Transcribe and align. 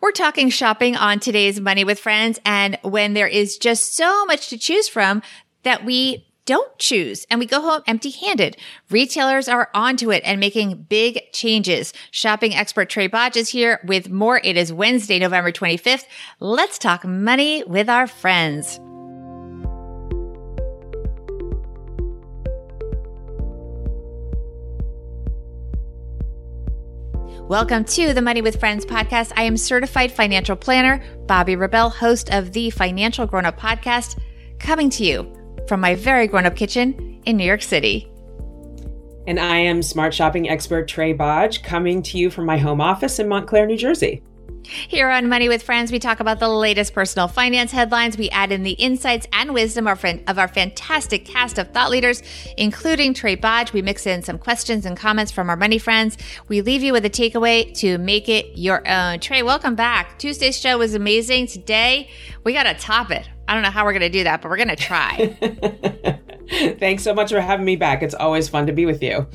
We're 0.00 0.12
talking 0.12 0.50
shopping 0.50 0.96
on 0.96 1.20
today's 1.20 1.60
Money 1.60 1.84
with 1.84 1.98
Friends. 1.98 2.38
And 2.44 2.78
when 2.82 3.14
there 3.14 3.28
is 3.28 3.58
just 3.58 3.94
so 3.96 4.24
much 4.26 4.48
to 4.48 4.58
choose 4.58 4.88
from 4.88 5.22
that 5.62 5.84
we 5.84 6.26
don't 6.46 6.78
choose 6.78 7.26
and 7.28 7.40
we 7.40 7.46
go 7.46 7.60
home 7.60 7.82
empty 7.86 8.10
handed. 8.10 8.56
Retailers 8.88 9.48
are 9.48 9.68
onto 9.74 10.12
it 10.12 10.22
and 10.24 10.40
making 10.40 10.86
big 10.88 11.20
changes. 11.32 11.92
Shopping 12.12 12.54
expert 12.54 12.88
Trae 12.88 13.10
Bodge 13.10 13.36
is 13.36 13.48
here 13.48 13.80
with 13.84 14.08
more. 14.08 14.40
It 14.42 14.56
is 14.56 14.72
Wednesday, 14.72 15.18
November 15.18 15.52
25th. 15.52 16.04
Let's 16.40 16.78
talk 16.78 17.04
money 17.04 17.64
with 17.64 17.88
our 17.88 18.06
friends. 18.06 18.80
Welcome 27.48 27.84
to 27.84 28.12
the 28.12 28.22
Money 28.22 28.42
with 28.42 28.58
Friends 28.58 28.84
podcast. 28.84 29.32
I 29.36 29.44
am 29.44 29.56
certified 29.56 30.10
financial 30.10 30.56
planner, 30.56 31.00
Bobbi 31.26 31.56
Rebell, 31.56 31.90
host 31.90 32.28
of 32.34 32.52
the 32.52 32.70
Financial 32.70 33.24
Grown 33.24 33.46
Up 33.46 33.56
podcast, 33.56 34.18
coming 34.58 34.90
to 34.90 35.04
you 35.04 35.32
from 35.68 35.80
my 35.80 35.94
very 35.94 36.26
grown 36.26 36.44
up 36.44 36.56
kitchen 36.56 37.22
in 37.24 37.36
New 37.36 37.44
York 37.44 37.62
City. 37.62 38.10
And 39.28 39.38
I 39.38 39.58
am 39.58 39.80
smart 39.80 40.12
shopping 40.12 40.48
expert 40.48 40.88
Trae 40.88 41.16
Bodge, 41.16 41.62
coming 41.62 42.02
to 42.02 42.18
you 42.18 42.30
from 42.30 42.46
my 42.46 42.58
home 42.58 42.80
office 42.80 43.20
in 43.20 43.28
Montclair, 43.28 43.64
New 43.64 43.76
Jersey. 43.76 44.24
Here 44.66 45.08
on 45.08 45.28
Money 45.28 45.48
with 45.48 45.62
Friends, 45.62 45.92
we 45.92 46.00
talk 46.00 46.18
about 46.18 46.40
the 46.40 46.48
latest 46.48 46.92
personal 46.92 47.28
finance 47.28 47.70
headlines. 47.70 48.18
We 48.18 48.28
add 48.30 48.50
in 48.50 48.64
the 48.64 48.72
insights 48.72 49.26
and 49.32 49.54
wisdom 49.54 49.86
of 49.86 50.38
our 50.38 50.48
fantastic 50.48 51.24
cast 51.24 51.58
of 51.58 51.68
thought 51.70 51.90
leaders, 51.90 52.20
including 52.56 53.14
Trae 53.14 53.40
Bodge. 53.40 53.72
We 53.72 53.80
mix 53.80 54.06
in 54.06 54.22
some 54.22 54.38
questions 54.38 54.84
and 54.84 54.96
comments 54.96 55.30
from 55.30 55.50
our 55.50 55.56
money 55.56 55.78
friends. 55.78 56.18
We 56.48 56.62
leave 56.62 56.82
you 56.82 56.92
with 56.92 57.04
a 57.04 57.10
takeaway 57.10 57.72
to 57.78 57.98
make 57.98 58.28
it 58.28 58.58
your 58.58 58.78
own. 58.88 59.20
Trae, 59.20 59.44
welcome 59.44 59.76
back. 59.76 60.18
Tuesday's 60.18 60.58
show 60.58 60.78
was 60.78 60.94
amazing. 60.94 61.46
Today, 61.46 62.10
we 62.42 62.52
got 62.52 62.64
to 62.64 62.74
top 62.74 63.12
it. 63.12 63.28
I 63.46 63.54
don't 63.54 63.62
know 63.62 63.70
how 63.70 63.84
we're 63.84 63.92
going 63.92 64.00
to 64.00 64.08
do 64.08 64.24
that, 64.24 64.42
but 64.42 64.48
we're 64.48 64.56
going 64.56 64.68
to 64.68 64.76
try. 64.76 66.18
Thanks 66.78 67.02
so 67.02 67.12
much 67.12 67.30
for 67.30 67.40
having 67.40 67.66
me 67.66 67.74
back. 67.74 68.02
It's 68.02 68.14
always 68.14 68.48
fun 68.48 68.66
to 68.66 68.72
be 68.72 68.86
with 68.86 69.02
you. 69.02 69.26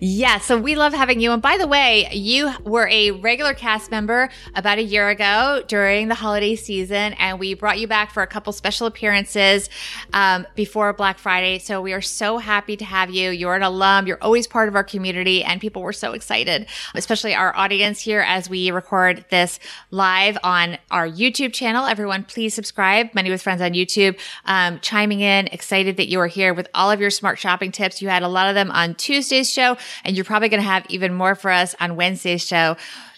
Yeah, 0.00 0.38
so 0.38 0.58
we 0.58 0.74
love 0.74 0.92
having 0.92 1.20
you. 1.20 1.32
And 1.32 1.40
by 1.40 1.56
the 1.56 1.66
way, 1.66 2.08
you 2.12 2.52
were 2.64 2.86
a 2.88 3.12
regular 3.12 3.54
cast 3.54 3.90
member 3.90 4.28
about 4.54 4.78
a 4.78 4.82
year 4.82 5.08
ago 5.08 5.62
during 5.68 6.08
the 6.08 6.14
holiday 6.14 6.54
season, 6.54 7.14
and 7.14 7.38
we 7.38 7.54
brought 7.54 7.78
you 7.78 7.86
back 7.86 8.10
for 8.10 8.22
a 8.22 8.26
couple 8.26 8.52
special 8.52 8.86
appearances 8.86 9.70
um, 10.12 10.46
before 10.54 10.92
Black 10.92 11.18
Friday. 11.18 11.58
So 11.58 11.80
we 11.80 11.94
are 11.94 12.02
so 12.02 12.36
happy 12.36 12.76
to 12.76 12.84
have 12.84 13.08
you. 13.08 13.30
You're 13.30 13.54
an 13.54 13.62
alum, 13.62 14.06
you're 14.06 14.22
always 14.22 14.46
part 14.46 14.68
of 14.68 14.74
our 14.74 14.84
community, 14.84 15.42
and 15.42 15.60
people 15.60 15.80
were 15.80 15.92
so 15.94 16.12
excited, 16.12 16.66
especially 16.94 17.34
our 17.34 17.56
audience 17.56 18.00
here 18.00 18.20
as 18.20 18.50
we 18.50 18.70
record 18.70 19.24
this 19.30 19.58
live 19.90 20.36
on 20.42 20.76
our 20.90 21.08
YouTube 21.08 21.54
channel. 21.54 21.86
Everyone, 21.86 22.24
please 22.24 22.52
subscribe. 22.52 23.14
Money 23.14 23.30
with 23.30 23.40
Friends 23.40 23.62
on 23.62 23.72
YouTube, 23.72 24.18
um, 24.44 24.78
chiming 24.80 25.20
in, 25.20 25.46
excited 25.46 25.96
that 25.96 26.08
you 26.08 26.20
are 26.20 26.33
here 26.34 26.52
with 26.52 26.68
all 26.74 26.90
of 26.90 27.00
your 27.00 27.10
smart 27.10 27.38
shopping 27.38 27.72
tips. 27.72 28.02
You 28.02 28.08
had 28.08 28.22
a 28.22 28.28
lot 28.28 28.48
of 28.48 28.54
them 28.54 28.70
on 28.70 28.94
Tuesday's 28.94 29.50
show, 29.50 29.78
and 30.04 30.14
you're 30.14 30.24
probably 30.24 30.48
going 30.50 30.62
to 30.62 30.68
have 30.68 30.84
even 30.90 31.14
more 31.14 31.34
for 31.34 31.50
us 31.50 31.74
on 31.80 31.96
Wednesday's 31.96 32.46
show. 32.46 32.76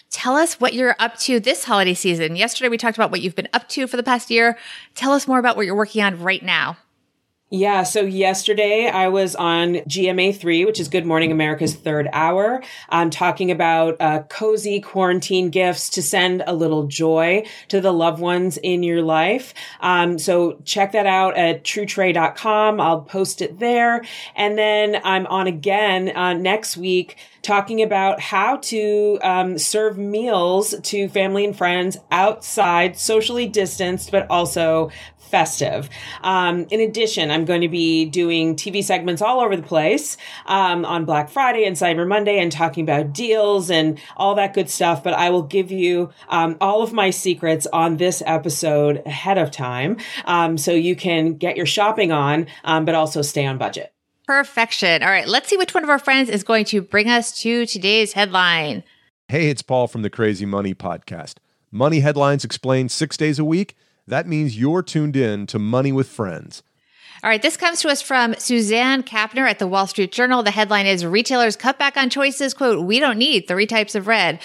Tell 0.09 0.37
us 0.37 0.59
what 0.59 0.73
you're 0.73 0.95
up 0.99 1.17
to 1.19 1.39
this 1.39 1.65
holiday 1.65 1.93
season. 1.93 2.37
Yesterday, 2.37 2.69
we 2.69 2.77
talked 2.77 2.97
about 2.97 3.11
what 3.11 3.21
you've 3.21 3.35
been 3.35 3.49
up 3.53 3.67
to 3.69 3.87
for 3.87 3.97
the 3.97 4.03
past 4.03 4.31
year. 4.31 4.57
Tell 4.95 5.11
us 5.11 5.27
more 5.27 5.39
about 5.39 5.57
what 5.57 5.65
you're 5.65 5.75
working 5.75 6.01
on 6.01 6.21
right 6.21 6.41
now. 6.41 6.77
Yeah. 7.49 7.83
So 7.83 8.01
yesterday 8.01 8.89
I 8.89 9.07
was 9.07 9.33
on 9.33 9.75
GMA3, 9.75 10.65
which 10.65 10.81
is 10.81 10.89
Good 10.89 11.05
Morning 11.05 11.31
America's 11.31 11.75
third 11.75 12.09
hour. 12.11 12.61
I'm 12.89 13.09
talking 13.09 13.51
about 13.51 13.95
uh, 14.01 14.23
cozy 14.23 14.81
quarantine 14.81 15.49
gifts 15.49 15.89
to 15.91 16.01
send 16.01 16.43
a 16.45 16.53
little 16.53 16.87
joy 16.87 17.45
to 17.69 17.79
the 17.79 17.93
loved 17.93 18.19
ones 18.19 18.57
in 18.57 18.83
your 18.83 19.01
life. 19.01 19.53
Um, 19.79 20.19
so 20.19 20.59
check 20.65 20.91
that 20.91 21.05
out 21.05 21.37
at 21.37 21.63
truetrae.com. 21.63 22.81
I'll 22.81 23.03
post 23.03 23.41
it 23.41 23.59
there. 23.59 24.03
And 24.35 24.57
then 24.57 24.99
I'm 25.05 25.25
on 25.27 25.47
again 25.47 26.13
uh, 26.17 26.33
next 26.33 26.75
week 26.75 27.15
talking 27.43 27.81
about 27.81 28.19
how 28.19 28.57
to 28.57 29.19
um, 29.23 29.57
serve 29.57 29.97
meals 29.97 30.75
to 30.81 31.07
family 31.07 31.45
and 31.45 31.57
friends 31.57 31.95
outside, 32.11 32.97
socially 32.97 33.47
distanced, 33.47 34.11
but 34.11 34.29
also 34.29 34.91
festive. 35.27 35.89
Um, 36.23 36.65
in 36.71 36.79
addition, 36.79 37.31
I'm 37.31 37.45
going 37.45 37.61
to 37.61 37.67
be 37.67 38.05
doing 38.05 38.55
TV 38.55 38.83
segments 38.83 39.21
all 39.21 39.39
over 39.39 39.55
the 39.55 39.63
place 39.63 40.17
um, 40.45 40.85
on 40.85 41.05
Black 41.05 41.29
Friday 41.29 41.65
and 41.65 41.75
Cyber 41.75 42.07
Monday 42.07 42.39
and 42.39 42.51
talking 42.51 42.83
about 42.83 43.13
deals 43.13 43.69
and 43.69 43.99
all 44.15 44.35
that 44.35 44.53
good 44.53 44.69
stuff. 44.69 45.03
But 45.03 45.13
I 45.13 45.29
will 45.29 45.43
give 45.43 45.71
you 45.71 46.09
um, 46.29 46.57
all 46.61 46.81
of 46.81 46.93
my 46.93 47.09
secrets 47.09 47.67
on 47.73 47.97
this 47.97 48.23
episode 48.25 49.01
ahead 49.05 49.37
of 49.37 49.51
time 49.51 49.97
um, 50.25 50.57
so 50.57 50.71
you 50.71 50.95
can 50.95 51.33
get 51.33 51.57
your 51.57 51.65
shopping 51.65 52.11
on, 52.11 52.47
um, 52.63 52.85
but 52.85 52.95
also 52.95 53.21
stay 53.21 53.45
on 53.45 53.57
budget. 53.57 53.93
Perfection. 54.25 55.03
All 55.03 55.09
right, 55.09 55.27
let's 55.27 55.47
see 55.47 55.55
which 55.55 55.73
one 55.73 55.83
of 55.83 55.89
our 55.89 55.99
friends 55.99 56.29
is 56.29 56.43
going 56.43 56.65
to 56.65 56.81
bring 56.81 57.07
us 57.07 57.41
to 57.41 57.65
today's 57.65 58.11
headline. 58.11 58.83
Hey, 59.29 59.49
it's 59.49 59.61
Paul 59.61 59.87
from 59.87 60.01
the 60.01 60.09
Crazy 60.09 60.45
Money 60.45 60.73
Podcast. 60.73 61.35
Money 61.71 61.99
headlines 61.99 62.43
explained 62.43 62.91
six 62.91 63.17
days 63.17 63.39
a 63.39 63.45
week 63.45 63.75
that 64.07 64.27
means 64.27 64.57
you're 64.57 64.83
tuned 64.83 65.15
in 65.15 65.47
to 65.47 65.59
Money 65.59 65.91
with 65.91 66.07
Friends. 66.07 66.63
All 67.23 67.29
right, 67.29 67.41
this 67.41 67.57
comes 67.57 67.81
to 67.81 67.89
us 67.89 68.01
from 68.01 68.35
Suzanne 68.35 69.01
Kapner 69.01 69.49
at 69.49 69.57
the 69.57 69.67
Wall 69.67 69.87
Street 69.87 70.11
Journal. 70.11 70.43
The 70.43 70.51
headline 70.51 70.85
is 70.85 71.05
Retailers 71.05 71.55
cut 71.55 71.79
back 71.79 71.97
on 71.97 72.09
choices. 72.11 72.53
Quote, 72.53 72.85
we 72.85 72.99
don't 72.99 73.17
need 73.17 73.47
three 73.47 73.65
types 73.65 73.95
of 73.95 74.05
red. 74.05 74.39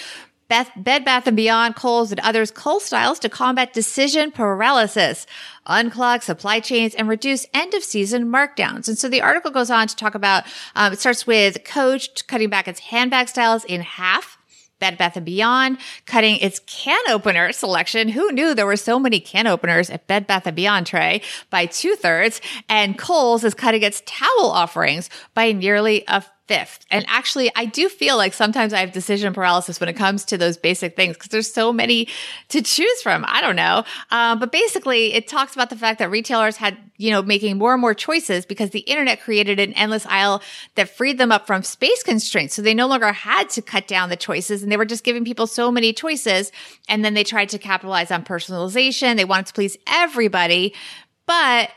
Beth, 0.49 0.71
Bed 0.75 1.05
Bath 1.05 1.33
& 1.33 1.35
Beyond, 1.35 1.75
Kohl's, 1.75 2.11
and 2.11 2.19
others 2.19 2.51
cull 2.51 2.79
styles 2.79 3.17
to 3.19 3.29
combat 3.29 3.73
decision 3.73 4.31
paralysis, 4.31 5.25
unclog 5.67 6.21
supply 6.21 6.59
chains, 6.59 6.93
and 6.95 7.07
reduce 7.07 7.47
end-of-season 7.53 8.25
markdowns. 8.25 8.87
And 8.87 8.97
so 8.97 9.07
the 9.07 9.21
article 9.21 9.51
goes 9.51 9.71
on 9.71 9.87
to 9.87 9.95
talk 9.95 10.15
about, 10.15 10.43
um, 10.75 10.93
it 10.93 10.99
starts 10.99 11.25
with 11.25 11.63
Coach 11.63 12.27
cutting 12.27 12.49
back 12.49 12.67
its 12.67 12.81
handbag 12.81 13.29
styles 13.29 13.63
in 13.65 13.81
half 13.81 14.37
Bed 14.83 14.97
Bath 14.97 15.17
& 15.23 15.23
Beyond 15.23 15.77
cutting 16.05 16.35
its 16.39 16.59
can 16.67 16.99
opener 17.07 17.53
selection. 17.53 18.09
Who 18.09 18.33
knew 18.33 18.53
there 18.53 18.65
were 18.65 18.75
so 18.75 18.99
many 18.99 19.21
can 19.21 19.47
openers 19.47 19.89
at 19.89 20.07
Bed 20.07 20.27
Bath 20.27 20.53
& 20.53 20.55
Beyond 20.55 20.87
Trae 20.87 21.23
by 21.49 21.67
two 21.67 21.95
thirds? 21.95 22.41
And 22.67 22.97
Kohl's 22.97 23.45
is 23.45 23.53
cutting 23.53 23.81
its 23.81 24.03
towel 24.05 24.51
offerings 24.51 25.09
by 25.33 25.53
nearly 25.53 26.03
a 26.09 26.21
fifth. 26.47 26.85
And 26.91 27.05
actually, 27.07 27.49
I 27.55 27.65
do 27.65 27.87
feel 27.87 28.17
like 28.17 28.33
sometimes 28.33 28.73
I 28.73 28.79
have 28.79 28.91
decision 28.91 29.33
paralysis 29.33 29.79
when 29.79 29.87
it 29.87 29.93
comes 29.93 30.25
to 30.25 30.37
those 30.37 30.57
basic 30.57 30.95
things 30.95 31.15
because 31.15 31.29
there's 31.29 31.51
so 31.51 31.71
many 31.71 32.09
to 32.49 32.61
choose 32.61 33.01
from. 33.01 33.23
I 33.27 33.39
don't 33.39 33.55
know. 33.55 33.83
Um, 34.11 34.39
but 34.39 34.51
basically, 34.51 35.13
it 35.13 35.27
talks 35.27 35.53
about 35.55 35.69
the 35.69 35.77
fact 35.77 35.99
that 35.99 36.11
retailers 36.11 36.57
had, 36.57 36.77
you 36.97 37.11
know, 37.11 37.21
making 37.21 37.57
more 37.57 37.71
and 37.73 37.81
more 37.81 37.93
choices 37.93 38.45
because 38.45 38.71
the 38.71 38.81
internet 38.81 39.21
created 39.21 39.59
an 39.59 39.71
endless 39.73 40.05
aisle 40.05 40.41
that 40.75 40.89
freed 40.89 41.17
them 41.17 41.31
up 41.31 41.47
from 41.47 41.63
space 41.63 42.03
constraints. 42.03 42.55
So 42.55 42.61
they 42.61 42.73
no 42.73 42.87
longer 42.87 43.13
had 43.13 43.49
to 43.51 43.61
cut 43.61 43.87
down 43.87 44.09
the 44.09 44.17
choices 44.17 44.63
and 44.63 44.71
they 44.71 44.77
were 44.77 44.85
just 44.85 45.05
giving 45.05 45.23
people 45.23 45.47
so 45.47 45.71
many 45.71 45.93
choices. 45.93 46.51
And 46.89 47.05
then 47.05 47.13
they 47.13 47.23
tried 47.23 47.49
to 47.49 47.57
capitalize 47.57 48.11
on 48.11 48.23
personalization. 48.25 49.15
They 49.15 49.25
wanted 49.25 49.47
to 49.47 49.53
please 49.53 49.77
everybody. 49.87 50.73
But 51.25 51.69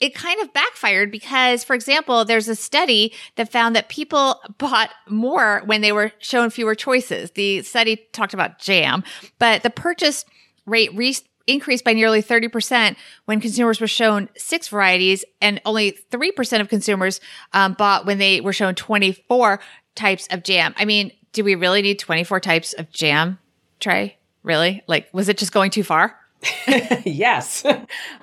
it 0.00 0.14
kind 0.14 0.40
of 0.40 0.52
backfired 0.52 1.10
because, 1.10 1.62
for 1.62 1.74
example, 1.74 2.24
there's 2.24 2.48
a 2.48 2.56
study 2.56 3.12
that 3.36 3.52
found 3.52 3.76
that 3.76 3.88
people 3.88 4.40
bought 4.58 4.90
more 5.08 5.62
when 5.66 5.82
they 5.82 5.92
were 5.92 6.12
shown 6.18 6.50
fewer 6.50 6.74
choices. 6.74 7.32
The 7.32 7.62
study 7.62 7.96
talked 8.12 8.34
about 8.34 8.58
jam, 8.58 9.04
but 9.38 9.62
the 9.62 9.70
purchase 9.70 10.24
rate 10.66 10.94
re- 10.94 11.14
increased 11.46 11.84
by 11.84 11.92
nearly 11.92 12.22
30% 12.22 12.96
when 13.24 13.40
consumers 13.40 13.80
were 13.80 13.86
shown 13.86 14.28
six 14.36 14.68
varieties 14.68 15.24
and 15.40 15.60
only 15.64 15.98
3% 16.10 16.60
of 16.60 16.68
consumers 16.68 17.20
um, 17.52 17.74
bought 17.74 18.06
when 18.06 18.18
they 18.18 18.40
were 18.40 18.52
shown 18.52 18.74
24 18.74 19.60
types 19.94 20.28
of 20.30 20.42
jam. 20.42 20.74
I 20.76 20.84
mean, 20.84 21.12
do 21.32 21.44
we 21.44 21.54
really 21.54 21.82
need 21.82 21.98
24 21.98 22.40
types 22.40 22.72
of 22.74 22.90
jam, 22.90 23.38
Trae? 23.80 24.14
Really? 24.42 24.82
Like, 24.86 25.08
was 25.12 25.28
it 25.28 25.38
just 25.38 25.52
going 25.52 25.70
too 25.70 25.84
far? 25.84 26.16
yes. 27.04 27.64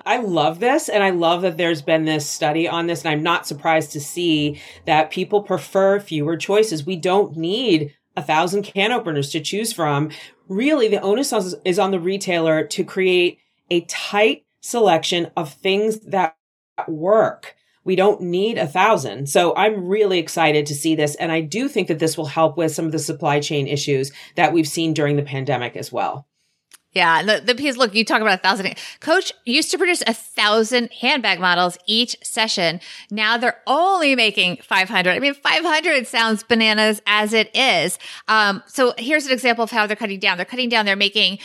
I 0.04 0.18
love 0.18 0.60
this. 0.60 0.88
And 0.88 1.02
I 1.02 1.10
love 1.10 1.42
that 1.42 1.56
there's 1.56 1.82
been 1.82 2.04
this 2.04 2.28
study 2.28 2.68
on 2.68 2.86
this. 2.86 3.04
And 3.04 3.10
I'm 3.10 3.22
not 3.22 3.46
surprised 3.46 3.92
to 3.92 4.00
see 4.00 4.60
that 4.86 5.10
people 5.10 5.42
prefer 5.42 6.00
fewer 6.00 6.36
choices. 6.36 6.86
We 6.86 6.96
don't 6.96 7.36
need 7.36 7.94
a 8.16 8.22
thousand 8.22 8.62
can 8.62 8.92
openers 8.92 9.30
to 9.30 9.40
choose 9.40 9.72
from. 9.72 10.10
Really, 10.48 10.88
the 10.88 11.00
onus 11.00 11.32
is 11.64 11.78
on 11.78 11.90
the 11.90 12.00
retailer 12.00 12.64
to 12.64 12.84
create 12.84 13.38
a 13.70 13.82
tight 13.82 14.44
selection 14.60 15.30
of 15.36 15.52
things 15.52 16.00
that 16.00 16.36
work. 16.88 17.54
We 17.84 17.96
don't 17.96 18.20
need 18.20 18.58
a 18.58 18.66
thousand. 18.66 19.28
So 19.28 19.54
I'm 19.56 19.86
really 19.86 20.18
excited 20.18 20.66
to 20.66 20.74
see 20.74 20.94
this. 20.94 21.14
And 21.14 21.32
I 21.32 21.40
do 21.40 21.68
think 21.68 21.88
that 21.88 21.98
this 21.98 22.18
will 22.18 22.26
help 22.26 22.56
with 22.56 22.74
some 22.74 22.84
of 22.86 22.92
the 22.92 22.98
supply 22.98 23.40
chain 23.40 23.66
issues 23.66 24.12
that 24.34 24.52
we've 24.52 24.68
seen 24.68 24.92
during 24.92 25.16
the 25.16 25.22
pandemic 25.22 25.76
as 25.76 25.90
well. 25.90 26.27
Yeah, 26.98 27.22
the, 27.22 27.40
the 27.40 27.54
piece. 27.54 27.76
Look, 27.76 27.94
you 27.94 28.04
talk 28.04 28.20
about 28.20 28.40
a 28.40 28.42
thousand. 28.42 28.74
Coach 28.98 29.32
used 29.44 29.70
to 29.70 29.78
produce 29.78 30.02
a 30.08 30.12
thousand 30.12 30.92
handbag 30.92 31.38
models 31.38 31.78
each 31.86 32.16
session. 32.24 32.80
Now 33.08 33.36
they're 33.36 33.60
only 33.68 34.16
making 34.16 34.56
five 34.64 34.88
hundred. 34.88 35.12
I 35.12 35.20
mean, 35.20 35.34
five 35.34 35.62
hundred 35.62 36.08
sounds 36.08 36.42
bananas 36.42 37.00
as 37.06 37.32
it 37.32 37.54
is. 37.54 38.00
Um, 38.26 38.64
so 38.66 38.94
here's 38.98 39.26
an 39.26 39.32
example 39.32 39.62
of 39.62 39.70
how 39.70 39.86
they're 39.86 39.94
cutting 39.94 40.18
down. 40.18 40.38
They're 40.38 40.44
cutting 40.44 40.68
down. 40.68 40.86
They're 40.86 40.96
making 40.96 41.38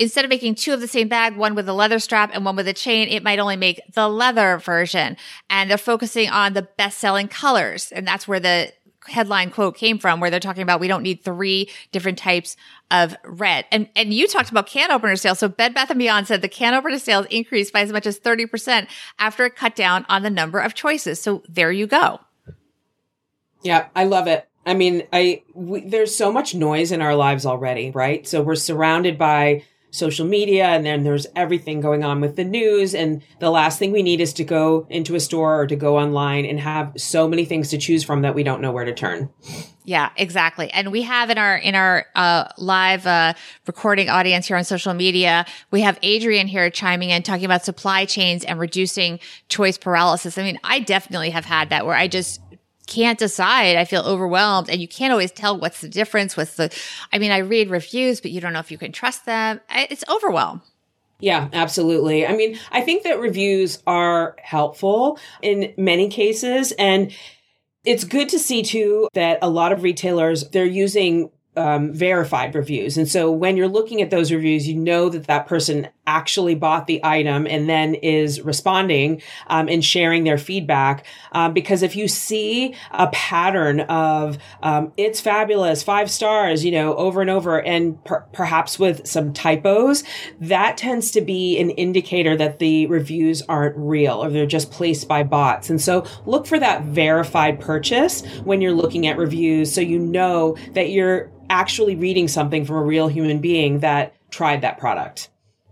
instead 0.00 0.24
of 0.24 0.30
making 0.30 0.56
two 0.56 0.72
of 0.72 0.80
the 0.80 0.88
same 0.88 1.06
bag, 1.06 1.36
one 1.36 1.54
with 1.54 1.68
a 1.68 1.72
leather 1.72 2.00
strap 2.00 2.30
and 2.34 2.44
one 2.44 2.56
with 2.56 2.66
a 2.66 2.72
chain, 2.72 3.06
it 3.06 3.22
might 3.22 3.38
only 3.38 3.56
make 3.56 3.80
the 3.94 4.08
leather 4.08 4.58
version. 4.58 5.16
And 5.48 5.70
they're 5.70 5.78
focusing 5.78 6.28
on 6.28 6.54
the 6.54 6.62
best 6.62 6.98
selling 6.98 7.28
colors. 7.28 7.92
And 7.92 8.04
that's 8.04 8.26
where 8.26 8.40
the 8.40 8.72
headline 9.08 9.50
quote 9.50 9.76
came 9.76 9.98
from 9.98 10.20
where 10.20 10.30
they're 10.30 10.40
talking 10.40 10.62
about 10.62 10.80
we 10.80 10.88
don't 10.88 11.02
need 11.02 11.22
three 11.22 11.70
different 11.92 12.18
types 12.18 12.56
of 12.90 13.16
red. 13.24 13.64
And 13.70 13.88
and 13.96 14.12
you 14.12 14.26
talked 14.28 14.50
about 14.50 14.66
can 14.66 14.90
opener 14.90 15.16
sales. 15.16 15.38
So 15.38 15.48
Bed 15.48 15.74
Bath 15.74 15.90
and 15.90 15.98
Beyond 15.98 16.26
said 16.26 16.42
the 16.42 16.48
can 16.48 16.74
opener 16.74 16.98
sales 16.98 17.26
increased 17.30 17.72
by 17.72 17.80
as 17.80 17.92
much 17.92 18.06
as 18.06 18.18
30% 18.18 18.88
after 19.18 19.44
it 19.44 19.56
cut 19.56 19.74
down 19.74 20.06
on 20.08 20.22
the 20.22 20.30
number 20.30 20.58
of 20.58 20.74
choices. 20.74 21.20
So 21.20 21.42
there 21.48 21.72
you 21.72 21.86
go. 21.86 22.20
Yeah, 23.62 23.88
I 23.94 24.04
love 24.04 24.26
it. 24.26 24.48
I 24.64 24.74
mean, 24.74 25.04
I 25.12 25.42
we, 25.54 25.80
there's 25.80 26.14
so 26.14 26.30
much 26.30 26.54
noise 26.54 26.92
in 26.92 27.00
our 27.00 27.14
lives 27.14 27.46
already, 27.46 27.90
right? 27.90 28.26
So 28.26 28.42
we're 28.42 28.54
surrounded 28.54 29.16
by 29.18 29.64
social 29.90 30.26
media 30.26 30.66
and 30.66 30.84
then 30.84 31.02
there's 31.02 31.26
everything 31.34 31.80
going 31.80 32.04
on 32.04 32.20
with 32.20 32.36
the 32.36 32.44
news 32.44 32.94
and 32.94 33.22
the 33.40 33.50
last 33.50 33.78
thing 33.78 33.90
we 33.90 34.02
need 34.02 34.20
is 34.20 34.32
to 34.34 34.44
go 34.44 34.86
into 34.90 35.14
a 35.14 35.20
store 35.20 35.62
or 35.62 35.66
to 35.66 35.76
go 35.76 35.98
online 35.98 36.44
and 36.44 36.60
have 36.60 36.92
so 36.96 37.26
many 37.26 37.44
things 37.44 37.70
to 37.70 37.78
choose 37.78 38.04
from 38.04 38.22
that 38.22 38.34
we 38.34 38.42
don't 38.42 38.60
know 38.60 38.70
where 38.70 38.84
to 38.84 38.92
turn. 38.92 39.30
Yeah 39.84 40.10
exactly. 40.16 40.70
And 40.70 40.92
we 40.92 41.02
have 41.02 41.30
in 41.30 41.38
our 41.38 41.56
in 41.56 41.74
our 41.74 42.04
uh, 42.14 42.48
live 42.58 43.06
uh, 43.06 43.32
recording 43.66 44.10
audience 44.10 44.46
here 44.46 44.56
on 44.56 44.64
social 44.64 44.92
media 44.92 45.46
we 45.70 45.80
have 45.80 45.98
adrian 46.02 46.46
here 46.46 46.68
chiming 46.70 47.10
in 47.10 47.22
talking 47.22 47.46
about 47.46 47.64
supply 47.64 48.04
chains 48.04 48.44
and 48.44 48.58
reducing 48.58 49.18
choice 49.48 49.78
paralysis. 49.78 50.36
I 50.36 50.42
mean 50.42 50.58
i 50.64 50.80
definitely 50.80 51.30
have 51.30 51.46
had 51.46 51.70
that 51.70 51.86
where 51.86 51.96
i 51.96 52.08
just 52.08 52.40
can't 52.88 53.18
decide. 53.18 53.76
I 53.76 53.84
feel 53.84 54.02
overwhelmed 54.02 54.68
and 54.68 54.80
you 54.80 54.88
can't 54.88 55.12
always 55.12 55.30
tell 55.30 55.56
what's 55.56 55.80
the 55.80 55.88
difference. 55.88 56.36
What's 56.36 56.56
the, 56.56 56.76
I 57.12 57.18
mean, 57.18 57.30
I 57.30 57.38
read 57.38 57.70
reviews, 57.70 58.20
but 58.20 58.32
you 58.32 58.40
don't 58.40 58.52
know 58.52 58.58
if 58.58 58.72
you 58.72 58.78
can 58.78 58.90
trust 58.90 59.26
them. 59.26 59.60
It's 59.70 60.02
overwhelm. 60.08 60.62
Yeah, 61.20 61.48
absolutely. 61.52 62.26
I 62.26 62.34
mean, 62.34 62.58
I 62.72 62.80
think 62.80 63.02
that 63.02 63.20
reviews 63.20 63.82
are 63.86 64.36
helpful 64.42 65.18
in 65.42 65.74
many 65.76 66.08
cases. 66.08 66.72
And 66.72 67.12
it's 67.84 68.04
good 68.04 68.28
to 68.30 68.38
see 68.38 68.62
too 68.62 69.08
that 69.14 69.38
a 69.42 69.50
lot 69.50 69.72
of 69.72 69.82
retailers, 69.82 70.48
they're 70.50 70.64
using 70.64 71.30
um, 71.56 71.92
verified 71.92 72.54
reviews. 72.54 72.96
And 72.96 73.08
so 73.08 73.32
when 73.32 73.56
you're 73.56 73.68
looking 73.68 74.00
at 74.00 74.10
those 74.10 74.32
reviews, 74.32 74.68
you 74.68 74.76
know 74.76 75.08
that 75.08 75.26
that 75.26 75.46
person 75.46 75.88
actually 76.08 76.54
bought 76.54 76.86
the 76.86 77.00
item 77.04 77.46
and 77.46 77.68
then 77.68 77.94
is 77.94 78.40
responding 78.40 79.20
um, 79.48 79.68
and 79.68 79.84
sharing 79.84 80.24
their 80.24 80.38
feedback. 80.38 81.04
Um, 81.32 81.52
because 81.52 81.82
if 81.82 81.94
you 81.94 82.08
see 82.08 82.74
a 82.90 83.08
pattern 83.08 83.80
of 83.80 84.38
um, 84.62 84.90
it's 84.96 85.20
fabulous, 85.20 85.82
five 85.82 86.10
stars, 86.10 86.64
you 86.64 86.72
know, 86.72 86.94
over 86.96 87.20
and 87.20 87.28
over, 87.28 87.60
and 87.60 88.02
per- 88.04 88.24
perhaps 88.32 88.78
with 88.78 89.06
some 89.06 89.34
typos, 89.34 90.02
that 90.40 90.78
tends 90.78 91.10
to 91.10 91.20
be 91.20 91.58
an 91.60 91.70
indicator 91.70 92.34
that 92.36 92.58
the 92.58 92.86
reviews 92.86 93.42
aren't 93.42 93.76
real 93.76 94.24
or 94.24 94.30
they're 94.30 94.46
just 94.46 94.72
placed 94.72 95.06
by 95.06 95.22
bots. 95.22 95.68
And 95.68 95.80
so 95.80 96.06
look 96.24 96.46
for 96.46 96.58
that 96.58 96.84
verified 96.84 97.60
purchase 97.60 98.24
when 98.44 98.62
you're 98.62 98.72
looking 98.72 99.06
at 99.06 99.18
reviews 99.18 99.74
so 99.74 99.82
you 99.82 99.98
know 99.98 100.56
that 100.72 100.88
you're 100.88 101.30
actually 101.50 101.96
reading 101.96 102.28
something 102.28 102.64
from 102.64 102.76
a 102.76 102.82
real 102.82 103.08
human 103.08 103.40
being 103.40 103.80
that 103.80 104.14
tried 104.30 104.62
that 104.62 104.78
product. 104.78 105.28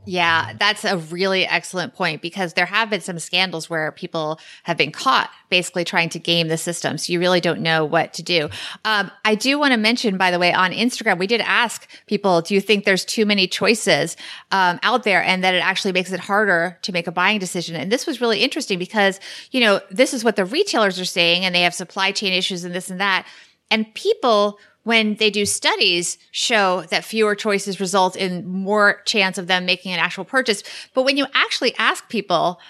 Yeah, 0.08 0.53
that's 0.56 0.85
a 0.85 0.99
really 0.99 1.44
excellent 1.47 1.94
point 1.94 2.23
because 2.23 2.53
there 2.53 2.64
have 2.64 2.91
been 2.91 3.00
some 3.00 3.19
scandals 3.19 3.69
where 3.69 3.91
people 3.91 4.38
have 4.62 4.76
been 4.76 4.93
caught 4.93 5.31
basically 5.50 5.85
trying 5.85 6.08
to 6.11 6.20
game 6.20 6.47
the 6.47 6.56
system. 6.56 6.97
So 6.97 7.12
you 7.12 7.19
really 7.19 7.41
don't 7.41 7.61
know 7.61 7.85
what 7.85 8.14
to 8.14 8.23
do. 8.23 8.49
Um, 8.85 9.11
I 9.25 9.35
do 9.35 9.58
want 9.58 9.73
to 9.73 9.76
mention, 9.76 10.17
by 10.17 10.31
the 10.31 10.38
way, 10.38 10.53
on 10.53 10.70
Instagram, 10.70 11.19
we 11.19 11.26
did 11.26 11.41
ask 11.41 11.88
people, 12.06 12.41
do 12.41 12.55
you 12.55 12.61
think 12.61 12.85
there's 12.85 13.05
too 13.05 13.26
many 13.26 13.49
choices 13.49 14.17
um, 14.53 14.79
out 14.85 15.03
there 15.03 15.25
and 15.25 15.43
that 15.43 15.55
it 15.55 15.62
actually 15.62 15.93
makes 15.93 16.12
it 16.12 16.20
harder 16.20 16.79
to 16.82 16.93
make 16.93 17.09
a 17.09 17.12
buying 17.12 17.41
decision? 17.41 17.75
And 17.75 17.91
this 17.91 18.06
was 18.06 18.20
really 18.20 18.44
interesting 18.44 18.79
because, 18.79 19.19
you 19.50 19.59
know, 19.59 19.81
this 19.91 20.14
is 20.14 20.23
what 20.23 20.37
the 20.37 20.44
retailers 20.44 21.00
are 21.00 21.05
saying 21.05 21.44
and 21.44 21.52
they 21.52 21.62
have 21.62 21.75
supply 21.75 22.12
chain 22.12 22.32
issues 22.32 22.62
and 22.62 22.73
this 22.73 22.91
and 22.91 23.00
that. 23.00 23.26
And 23.73 23.93
people 23.94 24.61
when 24.87 25.17
they 25.17 25.31
do 25.31 25.44
studies 25.44 26.17
show 26.31 26.83
that 26.91 27.05
fewer 27.05 27.35
choices 27.35 27.81
result 27.81 28.15
in 28.15 28.47
more 28.47 29.03
chance 29.05 29.37
of 29.37 29.49
them 29.49 29.67
making 29.67 29.93
an 29.93 29.99
actual 29.99 30.25
purchase. 30.25 30.62
But 30.94 31.03
when 31.03 31.17
you 31.17 31.27
actually 31.35 31.75
ask 31.77 32.09
people, 32.09 32.61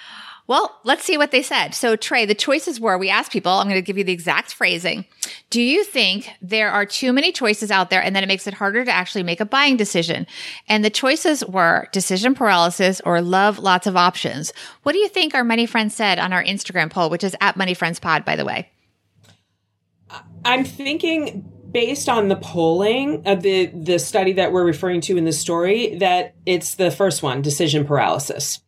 well, 0.47 0.81
let's 0.83 1.05
see 1.05 1.19
what 1.19 1.31
they 1.31 1.43
said. 1.43 1.75
So 1.75 1.95
Trae, 1.95 2.27
the 2.27 2.35
choices 2.35 2.81
were, 2.81 2.97
we 2.97 3.11
asked 3.11 3.33
people, 3.33 3.53
I'm 3.53 3.69
going 3.69 3.75
to 3.75 3.83
give 3.83 3.99
you 3.99 4.05
the 4.05 4.15
exact 4.15 4.55
phrasing. 4.55 5.05
Do 5.51 5.61
you 5.61 5.85
think 5.85 6.31
there 6.41 6.71
are 6.71 6.87
too 6.87 7.13
many 7.13 7.33
choices 7.33 7.71
out 7.71 7.91
there 7.91 8.03
and 8.03 8.17
then 8.17 8.23
it 8.23 8.29
makes 8.29 8.47
it 8.47 8.55
harder 8.55 8.83
to 8.83 8.91
actually 8.91 9.23
make 9.23 9.43
a 9.43 9.45
buying 9.45 9.77
decision? 9.77 10.27
And 10.71 10.83
the 10.83 10.89
choices 10.89 11.45
were 11.45 11.87
decision 11.93 12.35
paralysis 12.35 13.03
or 13.05 13.21
love 13.21 13.59
lots 13.59 13.87
of 13.87 13.95
options. 13.95 14.55
What 14.85 14.93
do 14.93 14.99
you 15.01 15.09
think 15.09 15.35
our 15.35 15.45
money 15.45 15.67
friends 15.67 15.95
said 15.95 16.19
on 16.19 16.33
our 16.33 16.43
Instagram 16.43 16.91
poll, 16.91 17.11
which 17.11 17.25
is 17.25 17.37
at 17.43 17.59
money 17.59 17.75
friends 17.75 18.01
pod, 18.01 18.25
by 18.25 18.37
the 18.37 18.47
way? 18.47 18.71
I'm 20.47 20.65
thinking 20.65 21.53
based 21.77 22.09
on 22.09 22.29
the 22.29 22.37
polling 22.37 23.23
of 23.27 23.43
the 23.43 23.67
the 23.67 23.99
study 23.99 24.33
that 24.33 24.51
we're 24.51 24.65
referring 24.65 24.99
to 24.99 25.19
in 25.19 25.27
the 25.27 25.33
story 25.33 25.95
that 25.97 26.35
it's 26.47 26.77
the 26.77 26.91
first 26.91 27.23
one, 27.23 27.43
decision 27.43 27.85
paralysis. 27.85 28.61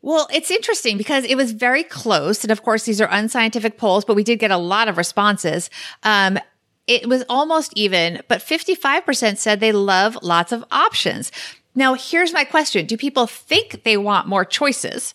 Well, 0.00 0.26
it's 0.32 0.50
interesting 0.50 0.96
because 0.96 1.26
it 1.26 1.34
was 1.34 1.52
very 1.52 1.84
close. 1.84 2.42
And 2.42 2.50
of 2.50 2.62
course, 2.62 2.84
these 2.84 3.02
are 3.02 3.08
unscientific 3.10 3.76
polls, 3.76 4.06
but 4.06 4.16
we 4.16 4.24
did 4.24 4.38
get 4.38 4.50
a 4.50 4.56
lot 4.56 4.88
of 4.88 4.96
responses. 4.96 5.68
Um, 6.04 6.38
it 6.86 7.06
was 7.06 7.22
almost 7.28 7.74
even, 7.76 8.22
but 8.28 8.40
55% 8.40 9.36
said 9.36 9.60
they 9.60 9.72
love 9.72 10.16
lots 10.22 10.52
of 10.52 10.64
options. 10.70 11.32
Now, 11.74 11.92
here's 11.92 12.32
my 12.32 12.44
question. 12.44 12.86
Do 12.86 12.96
people 12.96 13.26
think 13.26 13.82
they 13.82 13.98
want 13.98 14.26
more 14.26 14.46
choices? 14.46 15.14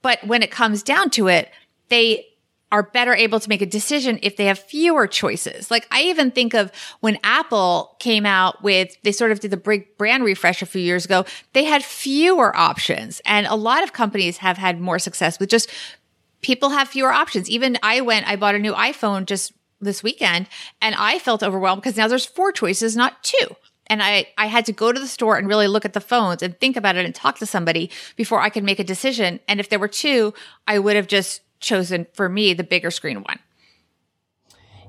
But 0.00 0.24
when 0.24 0.44
it 0.44 0.52
comes 0.52 0.84
down 0.84 1.10
to 1.10 1.26
it, 1.26 1.50
they 1.88 2.24
are 2.72 2.82
better 2.82 3.14
able 3.14 3.38
to 3.38 3.48
make 3.50 3.60
a 3.60 3.66
decision 3.66 4.18
if 4.22 4.36
they 4.36 4.46
have 4.46 4.58
fewer 4.58 5.06
choices. 5.06 5.70
Like 5.70 5.86
I 5.90 6.04
even 6.04 6.30
think 6.30 6.54
of 6.54 6.72
when 7.00 7.18
Apple 7.22 7.94
came 8.00 8.24
out 8.24 8.62
with, 8.62 8.96
they 9.02 9.12
sort 9.12 9.30
of 9.30 9.40
did 9.40 9.50
the 9.50 9.58
big 9.58 9.96
brand 9.98 10.24
refresh 10.24 10.62
a 10.62 10.66
few 10.66 10.80
years 10.80 11.04
ago. 11.04 11.26
They 11.52 11.64
had 11.64 11.84
fewer 11.84 12.56
options 12.56 13.20
and 13.26 13.46
a 13.46 13.54
lot 13.54 13.82
of 13.82 13.92
companies 13.92 14.38
have 14.38 14.56
had 14.56 14.80
more 14.80 14.98
success 14.98 15.38
with 15.38 15.50
just 15.50 15.70
people 16.40 16.70
have 16.70 16.88
fewer 16.88 17.12
options. 17.12 17.50
Even 17.50 17.78
I 17.82 18.00
went, 18.00 18.26
I 18.26 18.36
bought 18.36 18.54
a 18.54 18.58
new 18.58 18.72
iPhone 18.72 19.26
just 19.26 19.52
this 19.80 20.02
weekend 20.02 20.48
and 20.80 20.94
I 20.94 21.18
felt 21.18 21.42
overwhelmed 21.42 21.82
because 21.82 21.98
now 21.98 22.08
there's 22.08 22.26
four 22.26 22.52
choices, 22.52 22.96
not 22.96 23.22
two. 23.22 23.54
And 23.88 24.02
I, 24.02 24.28
I 24.38 24.46
had 24.46 24.64
to 24.66 24.72
go 24.72 24.92
to 24.92 24.98
the 24.98 25.06
store 25.08 25.36
and 25.36 25.46
really 25.46 25.68
look 25.68 25.84
at 25.84 25.92
the 25.92 26.00
phones 26.00 26.42
and 26.42 26.58
think 26.58 26.78
about 26.78 26.96
it 26.96 27.04
and 27.04 27.14
talk 27.14 27.38
to 27.40 27.46
somebody 27.46 27.90
before 28.16 28.40
I 28.40 28.48
could 28.48 28.64
make 28.64 28.78
a 28.78 28.84
decision. 28.84 29.40
And 29.46 29.60
if 29.60 29.68
there 29.68 29.78
were 29.78 29.88
two, 29.88 30.32
I 30.66 30.78
would 30.78 30.96
have 30.96 31.08
just 31.08 31.42
chosen 31.62 32.06
for 32.12 32.28
me 32.28 32.52
the 32.52 32.64
bigger 32.64 32.90
screen 32.90 33.22
one. 33.22 33.38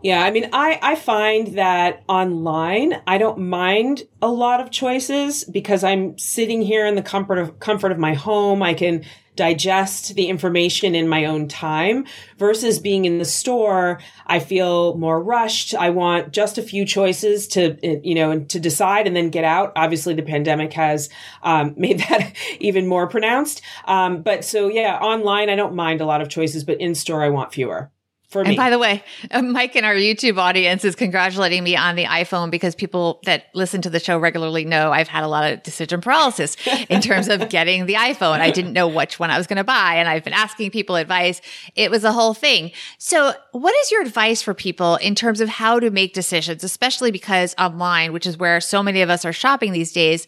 Yeah, 0.04 0.22
I 0.22 0.32
mean, 0.32 0.50
I, 0.52 0.80
I 0.82 0.96
find 0.96 1.56
that 1.56 2.04
online, 2.10 3.02
I 3.08 3.18
don't 3.18 3.40
mind 3.40 4.04
a 4.22 4.28
lot 4.28 4.60
of 4.60 4.70
choices 4.70 5.46
because 5.46 5.82
I'm 5.82 6.18
sitting 6.18 6.62
here 6.62 6.86
in 6.86 6.96
the 6.96 7.02
comfort 7.02 7.38
of 7.38 7.60
comfort 7.62 7.94
of 7.94 7.98
my 7.98 8.14
home. 8.14 8.62
I 8.62 8.74
can 8.74 9.06
digest 9.36 10.16
the 10.16 10.28
information 10.28 10.96
in 10.96 11.08
my 11.08 11.26
own 11.26 11.48
time 11.48 12.06
versus 12.38 12.80
being 12.80 13.06
in 13.06 13.18
the 13.18 13.26
store. 13.26 14.00
I 14.28 14.40
feel 14.40 14.96
more 14.98 15.22
rushed. 15.22 15.74
I 15.74 15.90
want 15.90 16.32
just 16.32 16.58
a 16.58 16.64
few 16.64 16.86
choices 16.86 17.48
to, 17.50 17.78
you 18.08 18.16
know, 18.16 18.40
to 18.40 18.60
decide 18.60 19.08
and 19.08 19.16
then 19.16 19.30
get 19.30 19.44
out. 19.44 19.72
Obviously 19.76 20.14
the 20.14 20.24
pandemic 20.24 20.74
has, 20.74 21.10
um, 21.42 21.74
made 21.84 22.00
that 22.00 22.34
even 22.60 22.88
more 22.88 23.08
pronounced. 23.08 23.62
Um, 23.86 24.22
but 24.22 24.46
so 24.46 24.68
yeah, 24.68 24.98
online, 24.98 25.50
I 25.50 25.56
don't 25.56 25.76
mind 25.76 26.02
a 26.02 26.06
lot 26.06 26.22
of 26.22 26.30
choices, 26.30 26.64
but 26.64 26.80
in 26.80 26.96
store, 26.96 27.24
I 27.24 27.30
want 27.30 27.54
fewer 27.54 27.92
for 28.34 28.44
me. 28.44 28.50
And 28.50 28.58
by 28.58 28.70
the 28.70 28.78
way, 28.78 29.04
uh, 29.32 29.42
Mike 29.42 29.76
in 29.78 29.86
our 29.86 29.94
YouTube 29.94 30.38
audience 30.38 30.84
is 30.84 30.96
congratulating 30.96 31.64
me 31.64 31.78
on 31.78 31.96
the 31.96 32.04
iPhone 32.06 32.52
because 32.52 32.76
people 32.76 33.22
that 33.24 33.46
listen 33.54 33.82
to 33.84 33.90
the 33.90 34.00
show 34.00 34.18
regularly 34.20 34.66
know 34.66 34.92
I've 34.92 35.08
had 35.08 35.24
a 35.24 35.28
lot 35.28 35.50
of 35.50 35.64
decision 35.64 36.02
paralysis 36.02 36.58
in 36.90 37.00
terms 37.00 37.30
of 37.30 37.48
getting 37.50 37.86
the 37.86 37.94
iPhone. 37.94 38.42
I 38.42 38.52
didn't 38.52 38.74
know 38.74 38.90
which 38.90 39.20
one 39.20 39.32
I 39.32 39.38
was 39.38 39.48
going 39.48 39.58
to 39.58 39.64
buy 39.64 39.96
and 39.96 40.10
I've 40.10 40.26
been 40.26 40.34
asking 40.34 40.72
people 40.72 40.98
advice. 40.98 41.40
It 41.76 41.90
was 41.90 42.04
a 42.04 42.12
whole 42.12 42.34
thing. 42.34 42.72
So 42.98 43.34
what 43.52 43.74
is 43.82 43.92
your 43.92 44.02
advice 44.02 44.42
for 44.42 44.54
people 44.54 44.98
in 44.98 45.16
terms 45.16 45.40
of 45.40 45.48
how 45.48 45.80
to 45.80 45.90
make 45.90 46.14
decisions, 46.14 46.64
especially 46.64 47.12
because 47.12 47.56
online, 47.58 48.12
which 48.12 48.26
is 48.26 48.38
where 48.38 48.60
so 48.60 48.84
many 48.84 49.02
of 49.02 49.10
us 49.10 49.24
are 49.24 49.34
shopping 49.34 49.72
these 49.72 49.94
days, 49.94 50.28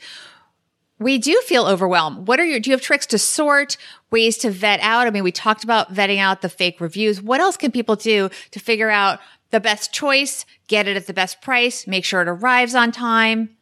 we 0.99 1.17
do 1.17 1.41
feel 1.45 1.65
overwhelmed. 1.65 2.27
What 2.27 2.39
are 2.39 2.45
your, 2.45 2.59
do 2.59 2.69
you 2.69 2.73
have 2.73 2.81
tricks 2.81 3.05
to 3.07 3.17
sort, 3.19 3.75
ways 4.15 4.37
to 4.37 4.49
vet 4.49 4.79
out? 4.79 5.07
I 5.07 5.09
mean, 5.09 5.25
we 5.25 5.33
talked 5.33 5.65
about 5.65 5.93
vetting 5.93 6.19
out 6.19 6.41
the 6.41 6.47
fake 6.47 6.79
reviews. 6.79 7.21
What 7.21 7.41
else 7.41 7.57
can 7.57 7.69
people 7.69 7.97
do 7.97 8.29
to 8.51 8.59
figure 8.61 8.89
out 8.89 9.19
the 9.51 9.59
best 9.59 9.91
choice, 9.91 10.45
get 10.69 10.87
it 10.87 10.95
at 10.95 11.05
the 11.05 11.13
best 11.13 11.41
price, 11.41 11.85
make 11.85 12.05
sure 12.05 12.21
it 12.21 12.29
arrives 12.29 12.75
on 12.75 12.93
time? 12.93 13.57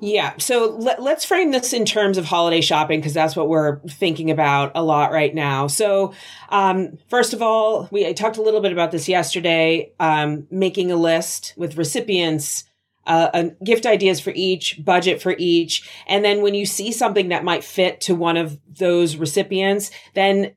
Yeah. 0.00 0.34
So 0.38 0.76
let, 0.80 0.98
us 0.98 1.24
frame 1.24 1.52
this 1.52 1.72
in 1.72 1.84
terms 1.84 2.18
of 2.18 2.24
holiday 2.24 2.60
shopping 2.60 2.98
because 2.98 3.14
that's 3.14 3.36
what 3.36 3.48
we're 3.48 3.78
thinking 3.82 4.32
about 4.32 4.72
a 4.74 4.82
lot 4.82 5.12
right 5.12 5.32
now. 5.32 5.68
So, 5.68 6.14
um, 6.48 6.98
first 7.08 7.32
of 7.32 7.42
all, 7.42 7.88
we 7.92 8.04
I 8.04 8.12
talked 8.12 8.38
a 8.38 8.42
little 8.42 8.60
bit 8.60 8.72
about 8.72 8.90
this 8.90 9.08
yesterday, 9.08 9.92
um, 10.00 10.48
making 10.50 10.90
a 10.90 10.96
list 10.96 11.54
with 11.56 11.76
recipients, 11.76 12.64
uh, 13.06 13.44
gift 13.64 13.86
ideas 13.86 14.20
for 14.20 14.32
each, 14.34 14.84
budget 14.84 15.20
for 15.20 15.34
each. 15.38 15.88
And 16.06 16.24
then 16.24 16.42
when 16.42 16.54
you 16.54 16.66
see 16.66 16.92
something 16.92 17.28
that 17.28 17.44
might 17.44 17.64
fit 17.64 18.00
to 18.02 18.14
one 18.14 18.36
of 18.36 18.58
those 18.68 19.16
recipients, 19.16 19.90
then, 20.14 20.54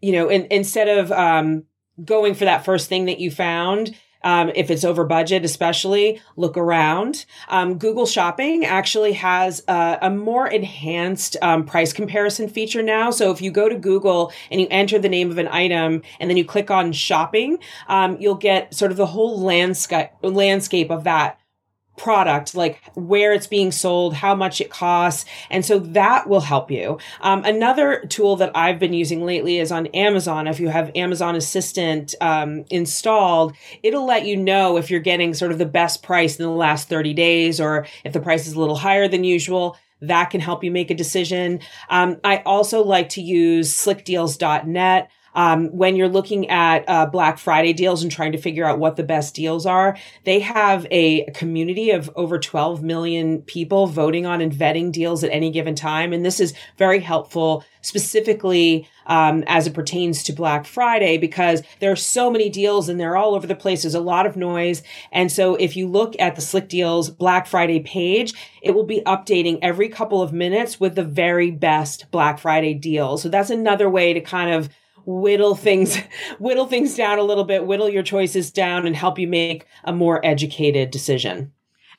you 0.00 0.12
know, 0.12 0.28
in, 0.28 0.46
instead 0.50 0.88
of, 0.88 1.12
um, 1.12 1.64
going 2.04 2.34
for 2.34 2.44
that 2.44 2.64
first 2.64 2.88
thing 2.88 3.04
that 3.06 3.20
you 3.20 3.30
found, 3.30 3.94
um, 4.24 4.50
if 4.54 4.70
it's 4.70 4.84
over 4.84 5.04
budget, 5.04 5.44
especially 5.44 6.20
look 6.36 6.56
around. 6.56 7.26
Um, 7.48 7.78
Google 7.78 8.06
Shopping 8.06 8.64
actually 8.64 9.12
has 9.12 9.62
a, 9.68 9.98
a 10.02 10.10
more 10.10 10.48
enhanced 10.48 11.36
um, 11.42 11.64
price 11.64 11.92
comparison 11.92 12.48
feature 12.48 12.82
now. 12.82 13.10
So 13.10 13.30
if 13.30 13.42
you 13.42 13.50
go 13.50 13.68
to 13.68 13.78
Google 13.78 14.32
and 14.50 14.60
you 14.60 14.66
enter 14.70 14.98
the 14.98 15.10
name 15.10 15.30
of 15.30 15.38
an 15.38 15.48
item 15.48 16.02
and 16.18 16.30
then 16.30 16.38
you 16.38 16.44
click 16.44 16.70
on 16.70 16.92
shopping, 16.92 17.58
um, 17.86 18.16
you'll 18.18 18.34
get 18.34 18.74
sort 18.74 18.90
of 18.90 18.96
the 18.96 19.06
whole 19.06 19.40
landscape 19.40 20.10
landscape 20.22 20.90
of 20.90 21.04
that 21.04 21.38
product, 21.96 22.54
like 22.54 22.80
where 22.94 23.32
it's 23.32 23.46
being 23.46 23.70
sold, 23.70 24.14
how 24.14 24.34
much 24.34 24.60
it 24.60 24.70
costs. 24.70 25.24
And 25.50 25.64
so 25.64 25.78
that 25.78 26.28
will 26.28 26.40
help 26.40 26.70
you. 26.70 26.98
Um, 27.20 27.44
another 27.44 28.04
tool 28.08 28.36
that 28.36 28.50
I've 28.54 28.78
been 28.78 28.92
using 28.92 29.24
lately 29.24 29.58
is 29.58 29.70
on 29.70 29.86
Amazon. 29.88 30.46
If 30.46 30.60
you 30.60 30.68
have 30.68 30.90
Amazon 30.94 31.36
Assistant 31.36 32.14
um, 32.20 32.64
installed, 32.70 33.54
it'll 33.82 34.06
let 34.06 34.26
you 34.26 34.36
know 34.36 34.76
if 34.76 34.90
you're 34.90 35.00
getting 35.00 35.34
sort 35.34 35.52
of 35.52 35.58
the 35.58 35.66
best 35.66 36.02
price 36.02 36.38
in 36.38 36.44
the 36.44 36.50
last 36.50 36.88
30 36.88 37.14
days 37.14 37.60
or 37.60 37.86
if 38.04 38.12
the 38.12 38.20
price 38.20 38.46
is 38.46 38.54
a 38.54 38.60
little 38.60 38.76
higher 38.76 39.08
than 39.08 39.24
usual. 39.24 39.76
That 40.00 40.30
can 40.30 40.40
help 40.40 40.62
you 40.62 40.70
make 40.70 40.90
a 40.90 40.94
decision. 40.94 41.60
Um, 41.88 42.18
I 42.24 42.38
also 42.38 42.84
like 42.84 43.10
to 43.10 43.22
use 43.22 43.72
slickdeals.net. 43.72 45.10
Um, 45.34 45.68
when 45.68 45.96
you're 45.96 46.08
looking 46.08 46.48
at 46.50 46.84
uh, 46.88 47.06
Black 47.06 47.38
Friday 47.38 47.72
deals 47.72 48.02
and 48.02 48.10
trying 48.10 48.32
to 48.32 48.38
figure 48.38 48.64
out 48.64 48.78
what 48.78 48.96
the 48.96 49.02
best 49.02 49.34
deals 49.34 49.66
are, 49.66 49.96
they 50.24 50.40
have 50.40 50.86
a 50.90 51.24
community 51.32 51.90
of 51.90 52.10
over 52.16 52.38
12 52.38 52.82
million 52.82 53.42
people 53.42 53.86
voting 53.86 54.26
on 54.26 54.40
and 54.40 54.52
vetting 54.52 54.92
deals 54.92 55.24
at 55.24 55.30
any 55.30 55.50
given 55.50 55.74
time. 55.74 56.12
And 56.12 56.24
this 56.24 56.40
is 56.40 56.54
very 56.78 57.00
helpful 57.00 57.64
specifically 57.84 58.88
um, 59.06 59.44
as 59.46 59.66
it 59.66 59.74
pertains 59.74 60.22
to 60.24 60.32
Black 60.32 60.64
Friday 60.66 61.18
because 61.18 61.62
there 61.80 61.92
are 61.92 61.96
so 61.96 62.30
many 62.30 62.48
deals 62.48 62.88
and 62.88 62.98
they're 62.98 63.16
all 63.16 63.34
over 63.34 63.46
the 63.46 63.54
place. 63.54 63.82
There's 63.82 63.94
a 63.94 64.00
lot 64.00 64.26
of 64.26 64.36
noise. 64.36 64.82
And 65.12 65.30
so 65.30 65.54
if 65.56 65.76
you 65.76 65.86
look 65.86 66.14
at 66.18 66.34
the 66.34 66.40
Slick 66.40 66.68
Deals 66.68 67.10
Black 67.10 67.46
Friday 67.46 67.80
page, 67.80 68.32
it 68.62 68.74
will 68.74 68.84
be 68.84 69.02
updating 69.02 69.58
every 69.60 69.88
couple 69.88 70.22
of 70.22 70.32
minutes 70.32 70.80
with 70.80 70.94
the 70.94 71.04
very 71.04 71.50
best 71.50 72.10
Black 72.10 72.38
Friday 72.38 72.74
deals. 72.74 73.22
So 73.22 73.28
that's 73.28 73.50
another 73.50 73.90
way 73.90 74.14
to 74.14 74.20
kind 74.20 74.50
of 74.50 74.70
whittle 75.06 75.54
things, 75.54 75.96
whittle 76.38 76.66
things 76.66 76.96
down 76.96 77.18
a 77.18 77.22
little 77.22 77.44
bit, 77.44 77.66
whittle 77.66 77.88
your 77.88 78.02
choices 78.02 78.50
down 78.50 78.86
and 78.86 78.96
help 78.96 79.18
you 79.18 79.28
make 79.28 79.66
a 79.84 79.92
more 79.92 80.24
educated 80.24 80.90
decision. 80.90 81.52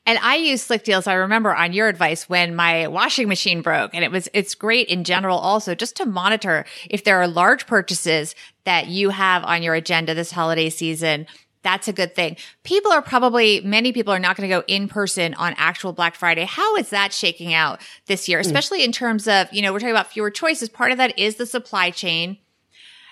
And 0.07 0.19
I 0.19 0.35
use 0.35 0.61
Slick 0.61 0.83
Deals. 0.83 1.07
I 1.07 1.15
remember 1.15 1.55
on 1.55 1.73
your 1.73 1.87
advice 1.87 2.29
when 2.29 2.55
my 2.55 2.87
washing 2.87 3.27
machine 3.27 3.61
broke 3.61 3.95
and 3.95 4.03
it 4.03 4.11
was, 4.11 4.29
it's 4.33 4.53
great 4.53 4.87
in 4.87 5.03
general 5.03 5.39
also 5.39 5.73
just 5.73 5.95
to 5.97 6.05
monitor 6.05 6.65
if 6.89 7.03
there 7.03 7.19
are 7.19 7.27
large 7.27 7.65
purchases 7.65 8.35
that 8.65 8.87
you 8.87 9.09
have 9.09 9.43
on 9.43 9.63
your 9.63 9.73
agenda 9.73 10.13
this 10.13 10.31
holiday 10.31 10.69
season. 10.69 11.25
That's 11.63 11.87
a 11.87 11.93
good 11.93 12.13
thing. 12.13 12.37
People 12.61 12.91
are 12.91 13.01
probably, 13.01 13.61
many 13.61 13.91
people 13.91 14.13
are 14.13 14.19
not 14.19 14.37
going 14.37 14.47
to 14.47 14.55
go 14.55 14.63
in 14.67 14.87
person 14.87 15.33
on 15.33 15.55
actual 15.57 15.93
Black 15.93 16.13
Friday. 16.13 16.45
How 16.45 16.75
is 16.75 16.91
that 16.91 17.11
shaking 17.11 17.55
out 17.55 17.81
this 18.05 18.29
year? 18.29 18.37
Hmm. 18.37 18.45
Especially 18.45 18.83
in 18.83 18.91
terms 18.91 19.27
of, 19.27 19.51
you 19.51 19.63
know, 19.63 19.73
we're 19.73 19.79
talking 19.79 19.89
about 19.89 20.11
fewer 20.11 20.29
choices. 20.29 20.69
Part 20.69 20.91
of 20.91 20.99
that 20.99 21.17
is 21.17 21.37
the 21.37 21.47
supply 21.47 21.89
chain 21.89 22.37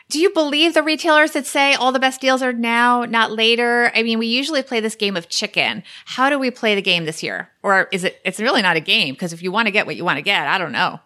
do 0.09 0.19
you 0.19 0.29
believe 0.31 0.73
the 0.73 0.83
retailers 0.83 1.31
that 1.31 1.45
say 1.45 1.73
all 1.73 1.91
the 1.91 1.99
best 1.99 2.21
deals 2.21 2.41
are 2.41 2.53
now, 2.53 3.05
not 3.05 3.31
later? 3.31 3.91
I 3.95 4.03
mean, 4.03 4.19
we 4.19 4.27
usually 4.27 4.61
play 4.61 4.79
this 4.79 4.95
game 4.95 5.17
of 5.17 5.29
chicken. 5.29 5.83
How 6.05 6.29
do 6.29 6.37
we 6.37 6.51
play 6.51 6.75
the 6.75 6.81
game 6.81 7.05
this 7.05 7.23
year? 7.23 7.49
Or 7.63 7.87
is 7.91 8.03
it, 8.03 8.19
it's 8.23 8.39
really 8.39 8.61
not 8.61 8.75
a 8.75 8.81
game 8.81 9.13
because 9.13 9.33
if 9.33 9.41
you 9.41 9.51
want 9.51 9.67
to 9.67 9.71
get 9.71 9.85
what 9.85 9.95
you 9.95 10.05
want 10.05 10.17
to 10.17 10.21
get, 10.21 10.47
I 10.47 10.57
don't 10.57 10.71
know. 10.71 10.99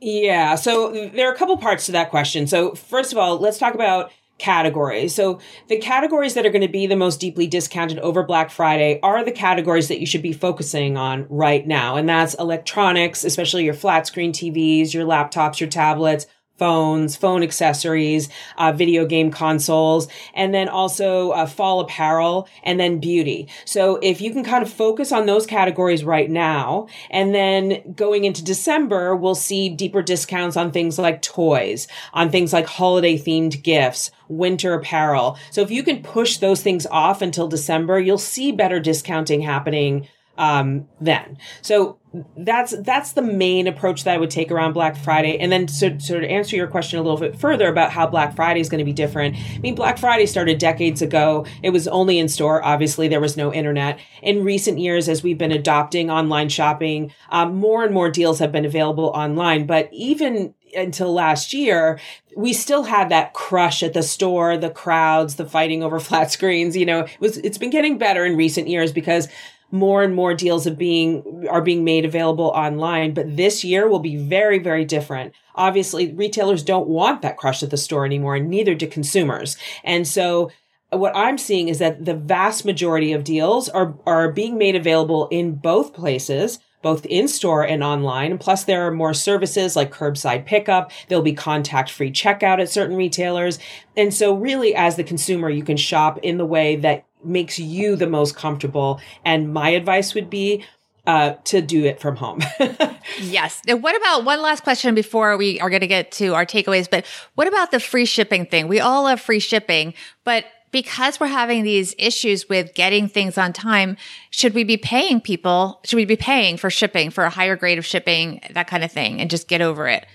Yeah. 0.00 0.56
So 0.56 1.08
there 1.14 1.28
are 1.28 1.32
a 1.32 1.36
couple 1.36 1.56
parts 1.56 1.86
to 1.86 1.92
that 1.92 2.10
question. 2.10 2.46
So 2.46 2.74
first 2.74 3.12
of 3.12 3.18
all, 3.18 3.38
let's 3.38 3.58
talk 3.58 3.74
about 3.74 4.12
categories. 4.38 5.14
So 5.14 5.40
the 5.68 5.78
categories 5.78 6.34
that 6.34 6.44
are 6.44 6.50
going 6.50 6.60
to 6.62 6.68
be 6.68 6.86
the 6.86 6.96
most 6.96 7.20
deeply 7.20 7.46
discounted 7.46 7.98
over 8.00 8.22
Black 8.22 8.50
Friday 8.50 9.00
are 9.02 9.24
the 9.24 9.32
categories 9.32 9.88
that 9.88 9.98
you 9.98 10.06
should 10.06 10.22
be 10.22 10.34
focusing 10.34 10.96
on 10.96 11.26
right 11.30 11.66
now. 11.66 11.96
And 11.96 12.08
that's 12.08 12.34
electronics, 12.34 13.24
especially 13.24 13.64
your 13.64 13.74
flat 13.74 14.06
screen 14.06 14.32
TVs, 14.32 14.92
your 14.92 15.06
laptops, 15.06 15.58
your 15.58 15.70
tablets, 15.70 16.26
phones, 16.58 17.16
phone 17.16 17.42
accessories, 17.42 18.28
uh, 18.56 18.72
video 18.72 19.04
game 19.06 19.30
consoles, 19.30 20.08
and 20.34 20.54
then 20.54 20.68
also 20.68 21.30
uh, 21.30 21.46
fall 21.46 21.80
apparel 21.80 22.48
and 22.62 22.80
then 22.80 22.98
beauty. 22.98 23.48
So 23.64 23.98
if 24.02 24.20
you 24.20 24.32
can 24.32 24.44
kind 24.44 24.62
of 24.62 24.72
focus 24.72 25.12
on 25.12 25.26
those 25.26 25.46
categories 25.46 26.04
right 26.04 26.30
now, 26.30 26.88
and 27.10 27.34
then 27.34 27.94
going 27.94 28.24
into 28.24 28.44
December, 28.44 29.14
we'll 29.14 29.34
see 29.34 29.68
deeper 29.68 30.02
discounts 30.02 30.56
on 30.56 30.70
things 30.70 30.98
like 30.98 31.22
toys, 31.22 31.88
on 32.12 32.30
things 32.30 32.52
like 32.52 32.66
holiday 32.66 33.18
themed 33.18 33.62
gifts, 33.62 34.10
winter 34.28 34.74
apparel. 34.74 35.38
So 35.50 35.62
if 35.62 35.70
you 35.70 35.82
can 35.82 36.02
push 36.02 36.38
those 36.38 36.62
things 36.62 36.86
off 36.86 37.22
until 37.22 37.48
December, 37.48 38.00
you'll 38.00 38.18
see 38.18 38.52
better 38.52 38.80
discounting 38.80 39.42
happening 39.42 40.08
um, 40.38 40.88
then. 41.00 41.38
So 41.62 41.98
that's 42.36 42.74
that's 42.82 43.12
the 43.12 43.22
main 43.22 43.66
approach 43.66 44.04
that 44.04 44.14
I 44.14 44.18
would 44.18 44.30
take 44.30 44.50
around 44.50 44.72
Black 44.72 44.96
Friday. 44.96 45.38
And 45.38 45.50
then 45.50 45.66
to 45.66 46.00
sort 46.00 46.24
of 46.24 46.30
answer 46.30 46.56
your 46.56 46.66
question 46.66 46.98
a 46.98 47.02
little 47.02 47.18
bit 47.18 47.38
further 47.38 47.68
about 47.68 47.90
how 47.90 48.06
Black 48.06 48.34
Friday 48.36 48.60
is 48.60 48.68
going 48.68 48.78
to 48.78 48.84
be 48.84 48.92
different. 48.92 49.36
I 49.36 49.58
mean, 49.58 49.74
Black 49.74 49.98
Friday 49.98 50.26
started 50.26 50.58
decades 50.58 51.02
ago. 51.02 51.46
It 51.62 51.70
was 51.70 51.88
only 51.88 52.18
in 52.18 52.28
store. 52.28 52.62
Obviously, 52.64 53.08
there 53.08 53.20
was 53.20 53.36
no 53.36 53.52
internet. 53.52 53.98
In 54.22 54.44
recent 54.44 54.78
years, 54.78 55.08
as 55.08 55.22
we've 55.22 55.38
been 55.38 55.52
adopting 55.52 56.10
online 56.10 56.48
shopping, 56.48 57.12
um, 57.30 57.56
more 57.56 57.84
and 57.84 57.92
more 57.92 58.10
deals 58.10 58.38
have 58.38 58.52
been 58.52 58.64
available 58.64 59.06
online. 59.06 59.66
But 59.66 59.88
even 59.92 60.54
until 60.76 61.12
last 61.12 61.52
year, 61.52 61.98
we 62.36 62.52
still 62.52 62.84
had 62.84 63.08
that 63.08 63.32
crush 63.32 63.82
at 63.82 63.94
the 63.94 64.02
store, 64.02 64.56
the 64.56 64.70
crowds, 64.70 65.36
the 65.36 65.46
fighting 65.46 65.82
over 65.82 65.98
flat 66.00 66.30
screens. 66.30 66.76
You 66.76 66.86
know, 66.86 67.00
it 67.00 67.20
was, 67.20 67.38
it's 67.38 67.58
been 67.58 67.70
getting 67.70 67.98
better 67.98 68.24
in 68.24 68.36
recent 68.36 68.68
years 68.68 68.92
because 68.92 69.28
more 69.70 70.02
and 70.02 70.14
more 70.14 70.34
deals 70.34 70.66
of 70.66 70.78
being 70.78 71.46
are 71.50 71.60
being 71.60 71.84
made 71.84 72.04
available 72.04 72.46
online 72.46 73.12
but 73.12 73.36
this 73.36 73.64
year 73.64 73.88
will 73.88 73.98
be 73.98 74.16
very 74.16 74.58
very 74.58 74.84
different 74.84 75.32
obviously 75.54 76.12
retailers 76.14 76.62
don't 76.62 76.88
want 76.88 77.22
that 77.22 77.36
crush 77.36 77.62
at 77.62 77.70
the 77.70 77.76
store 77.76 78.06
anymore 78.06 78.36
and 78.36 78.48
neither 78.48 78.74
do 78.74 78.86
consumers 78.86 79.56
and 79.82 80.06
so 80.06 80.50
uh, 80.92 80.96
what 80.96 81.14
i'm 81.16 81.36
seeing 81.36 81.68
is 81.68 81.78
that 81.78 82.04
the 82.04 82.14
vast 82.14 82.64
majority 82.64 83.12
of 83.12 83.24
deals 83.24 83.68
are 83.68 83.96
are 84.06 84.30
being 84.30 84.56
made 84.56 84.76
available 84.76 85.28
in 85.28 85.54
both 85.54 85.92
places 85.92 86.60
both 86.86 87.04
in 87.06 87.26
store 87.26 87.66
and 87.66 87.82
online. 87.82 88.38
Plus, 88.38 88.62
there 88.62 88.86
are 88.86 88.92
more 88.92 89.12
services 89.12 89.74
like 89.74 89.92
curbside 89.92 90.46
pickup. 90.46 90.92
There'll 91.08 91.24
be 91.24 91.32
contact 91.32 91.90
free 91.90 92.12
checkout 92.12 92.60
at 92.60 92.70
certain 92.70 92.94
retailers. 92.94 93.58
And 93.96 94.14
so, 94.14 94.32
really, 94.32 94.72
as 94.72 94.94
the 94.94 95.02
consumer, 95.02 95.50
you 95.50 95.64
can 95.64 95.76
shop 95.76 96.18
in 96.22 96.38
the 96.38 96.46
way 96.46 96.76
that 96.76 97.04
makes 97.24 97.58
you 97.58 97.96
the 97.96 98.06
most 98.06 98.36
comfortable. 98.36 99.00
And 99.24 99.52
my 99.52 99.70
advice 99.70 100.14
would 100.14 100.30
be 100.30 100.64
uh, 101.06 101.34
to 101.44 101.60
do 101.60 101.84
it 101.84 102.00
from 102.00 102.16
home. 102.16 102.42
yes. 103.20 103.62
Now, 103.66 103.76
what 103.76 103.96
about 103.96 104.24
one 104.24 104.42
last 104.42 104.64
question 104.64 104.94
before 104.94 105.36
we 105.36 105.60
are 105.60 105.70
going 105.70 105.80
to 105.80 105.86
get 105.86 106.10
to 106.12 106.34
our 106.34 106.44
takeaways? 106.44 106.90
But 106.90 107.06
what 107.36 107.46
about 107.46 107.70
the 107.70 107.80
free 107.80 108.06
shipping 108.06 108.46
thing? 108.46 108.66
We 108.68 108.80
all 108.80 109.04
love 109.04 109.20
free 109.20 109.38
shipping, 109.38 109.94
but 110.24 110.44
because 110.72 111.20
we're 111.20 111.28
having 111.28 111.62
these 111.62 111.94
issues 111.96 112.48
with 112.48 112.74
getting 112.74 113.08
things 113.08 113.38
on 113.38 113.52
time, 113.52 113.96
should 114.30 114.52
we 114.52 114.64
be 114.64 114.76
paying 114.76 115.20
people? 115.20 115.80
Should 115.84 115.96
we 115.96 116.04
be 116.04 116.16
paying 116.16 116.56
for 116.56 116.70
shipping 116.70 117.10
for 117.10 117.24
a 117.24 117.30
higher 117.30 117.56
grade 117.56 117.78
of 117.78 117.86
shipping, 117.86 118.40
that 118.50 118.66
kind 118.66 118.84
of 118.84 118.90
thing, 118.90 119.20
and 119.20 119.30
just 119.30 119.48
get 119.48 119.60
over 119.60 119.86
it? 119.86 120.06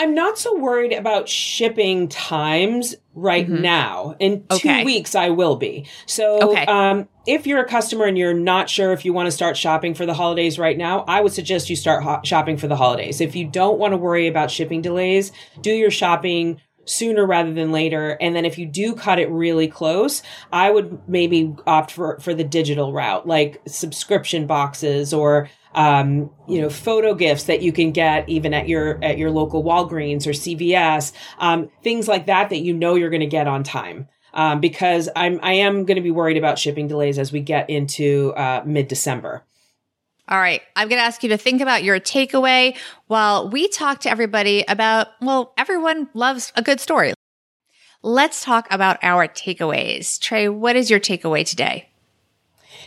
I'm 0.00 0.14
not 0.14 0.38
so 0.38 0.56
worried 0.56 0.94
about 0.94 1.28
shipping 1.28 2.08
times 2.08 2.94
right 3.12 3.46
mm-hmm. 3.46 3.60
now. 3.60 4.16
In 4.18 4.46
two 4.48 4.56
okay. 4.56 4.82
weeks, 4.82 5.14
I 5.14 5.28
will 5.28 5.56
be. 5.56 5.86
So, 6.06 6.52
okay. 6.52 6.64
um, 6.64 7.06
if 7.26 7.46
you're 7.46 7.60
a 7.60 7.68
customer 7.68 8.06
and 8.06 8.16
you're 8.16 8.32
not 8.32 8.70
sure 8.70 8.94
if 8.94 9.04
you 9.04 9.12
want 9.12 9.26
to 9.26 9.30
start 9.30 9.58
shopping 9.58 9.92
for 9.92 10.06
the 10.06 10.14
holidays 10.14 10.58
right 10.58 10.78
now, 10.78 11.04
I 11.06 11.20
would 11.20 11.34
suggest 11.34 11.68
you 11.68 11.76
start 11.76 12.02
ho- 12.02 12.22
shopping 12.24 12.56
for 12.56 12.66
the 12.66 12.76
holidays. 12.76 13.20
If 13.20 13.36
you 13.36 13.46
don't 13.46 13.78
want 13.78 13.92
to 13.92 13.98
worry 13.98 14.26
about 14.26 14.50
shipping 14.50 14.80
delays, 14.80 15.32
do 15.60 15.70
your 15.70 15.90
shopping 15.90 16.62
sooner 16.86 17.26
rather 17.26 17.52
than 17.52 17.70
later. 17.70 18.16
And 18.22 18.34
then 18.34 18.46
if 18.46 18.56
you 18.56 18.64
do 18.64 18.94
cut 18.94 19.18
it 19.18 19.30
really 19.30 19.68
close, 19.68 20.22
I 20.50 20.70
would 20.70 21.06
maybe 21.10 21.54
opt 21.66 21.90
for, 21.90 22.18
for 22.20 22.32
the 22.32 22.42
digital 22.42 22.94
route, 22.94 23.26
like 23.26 23.60
subscription 23.68 24.46
boxes 24.46 25.12
or 25.12 25.50
um, 25.74 26.30
you 26.48 26.60
know, 26.60 26.68
photo 26.68 27.14
gifts 27.14 27.44
that 27.44 27.62
you 27.62 27.72
can 27.72 27.92
get 27.92 28.28
even 28.28 28.54
at 28.54 28.68
your 28.68 29.02
at 29.02 29.18
your 29.18 29.30
local 29.30 29.62
Walgreens 29.62 30.26
or 30.26 30.30
CVS, 30.30 31.12
um, 31.38 31.70
things 31.82 32.08
like 32.08 32.26
that 32.26 32.50
that 32.50 32.58
you 32.58 32.74
know 32.74 32.94
you're 32.94 33.10
going 33.10 33.20
to 33.20 33.26
get 33.26 33.46
on 33.46 33.62
time. 33.62 34.08
Um, 34.32 34.60
because 34.60 35.08
I'm 35.16 35.40
I 35.42 35.54
am 35.54 35.84
going 35.84 35.96
to 35.96 36.02
be 36.02 36.10
worried 36.10 36.36
about 36.36 36.58
shipping 36.58 36.88
delays 36.88 37.18
as 37.18 37.32
we 37.32 37.40
get 37.40 37.68
into 37.68 38.32
uh, 38.36 38.62
mid 38.64 38.88
December. 38.88 39.44
All 40.30 40.38
right. 40.38 40.62
I'm 40.76 40.88
going 40.88 41.00
to 41.00 41.04
ask 41.04 41.24
you 41.24 41.28
to 41.30 41.36
think 41.36 41.60
about 41.60 41.82
your 41.82 41.98
takeaway 41.98 42.76
while 43.08 43.48
we 43.50 43.66
talk 43.66 44.00
to 44.02 44.10
everybody 44.10 44.64
about, 44.68 45.08
well, 45.20 45.52
everyone 45.58 46.08
loves 46.14 46.52
a 46.54 46.62
good 46.62 46.78
story. 46.78 47.14
Let's 48.02 48.44
talk 48.44 48.68
about 48.70 48.98
our 49.02 49.26
takeaways. 49.26 50.20
Trae, 50.20 50.54
what 50.54 50.76
is 50.76 50.88
your 50.88 51.00
takeaway 51.00 51.44
today? 51.44 51.89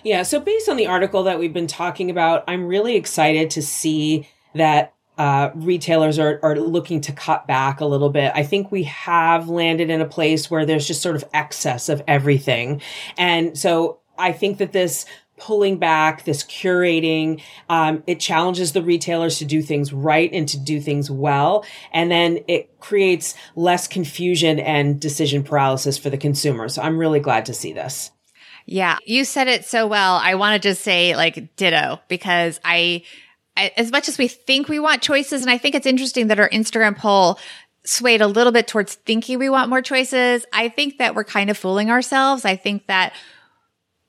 Yeah. 0.04 0.24
So 0.24 0.40
based 0.40 0.68
on 0.68 0.78
the 0.78 0.88
article 0.88 1.24
that 1.24 1.40
we've 1.40 1.54
been 1.54 1.68
talking 1.68 2.10
about, 2.10 2.44
I'm 2.48 2.68
really 2.68 2.96
excited 2.96 3.50
to 3.52 3.62
see 3.62 4.28
that 4.54 4.94
uh, 5.18 5.52
retailers 5.56 6.20
are, 6.20 6.40
are 6.44 6.56
looking 6.56 7.00
to 7.02 7.12
cut 7.12 7.48
back 7.48 7.80
a 7.80 7.86
little 7.86 8.10
bit. 8.10 8.32
I 8.36 8.44
think 8.44 8.72
we 8.72 8.84
have 8.84 9.48
landed 9.48 9.90
in 9.90 10.02
a 10.02 10.06
place 10.06 10.50
where 10.50 10.66
there's 10.66 10.88
just 10.88 11.02
sort 11.02 11.16
of 11.16 11.24
excess 11.34 11.88
of 11.88 12.04
everything. 12.08 12.82
And 13.18 13.58
so 13.58 14.00
I 14.18 14.32
think 14.32 14.58
that 14.58 14.74
this 14.74 15.06
pulling 15.38 15.78
back, 15.78 16.26
this 16.26 16.44
curating, 16.44 17.42
um, 17.70 18.04
it 18.08 18.20
challenges 18.20 18.72
the 18.72 18.82
retailers 18.82 19.40
to 19.40 19.46
do 19.46 19.62
things 19.62 19.92
right 19.94 20.32
and 20.34 20.48
to 20.48 20.60
do 20.60 20.80
things 20.80 21.10
well. 21.10 21.66
And 21.92 22.12
then 22.12 22.40
it 22.48 22.80
creates 22.80 23.36
less 23.56 23.88
confusion 23.88 24.60
and 24.60 25.00
decision 25.00 25.44
paralysis 25.44 25.98
for 25.98 26.10
the 26.10 26.18
consumer. 26.18 26.70
So 26.70 26.82
I'm 26.82 26.98
really 26.98 27.20
glad 27.20 27.46
to 27.48 27.54
see 27.54 27.74
this. 27.74 28.12
Yeah, 28.66 28.98
you 29.06 29.26
said 29.26 29.48
it 29.48 29.66
so 29.66 29.88
well. 29.88 30.16
I 30.16 30.36
want 30.36 30.62
to 30.62 30.70
just 30.70 30.82
say 30.82 31.16
like 31.16 31.56
ditto 31.56 32.00
because 32.08 32.60
I, 32.64 33.04
I, 33.58 33.72
as 33.78 33.92
much 33.92 34.08
as 34.08 34.18
we 34.18 34.28
think 34.28 34.70
we 34.70 34.80
want 34.80 35.02
choices, 35.02 35.42
and 35.42 35.52
I 35.52 35.58
think 35.58 35.76
it's 35.76 35.86
interesting 35.86 36.28
that 36.28 36.40
our 36.40 36.50
Instagram 36.50 36.98
poll 36.98 37.40
swayed 37.86 38.22
a 38.22 38.28
little 38.28 38.54
bit 38.54 38.68
towards 38.68 38.96
thinking 38.96 39.40
we 39.40 39.50
want 39.50 39.70
more 39.70 39.82
choices. 39.82 40.46
I 40.54 40.70
think 40.70 40.98
that 41.00 41.16
we're 41.16 41.26
kind 41.26 41.50
of 41.50 41.58
fooling 41.58 41.90
ourselves. 41.90 42.46
I 42.46 42.56
think 42.56 42.88
that 42.88 43.14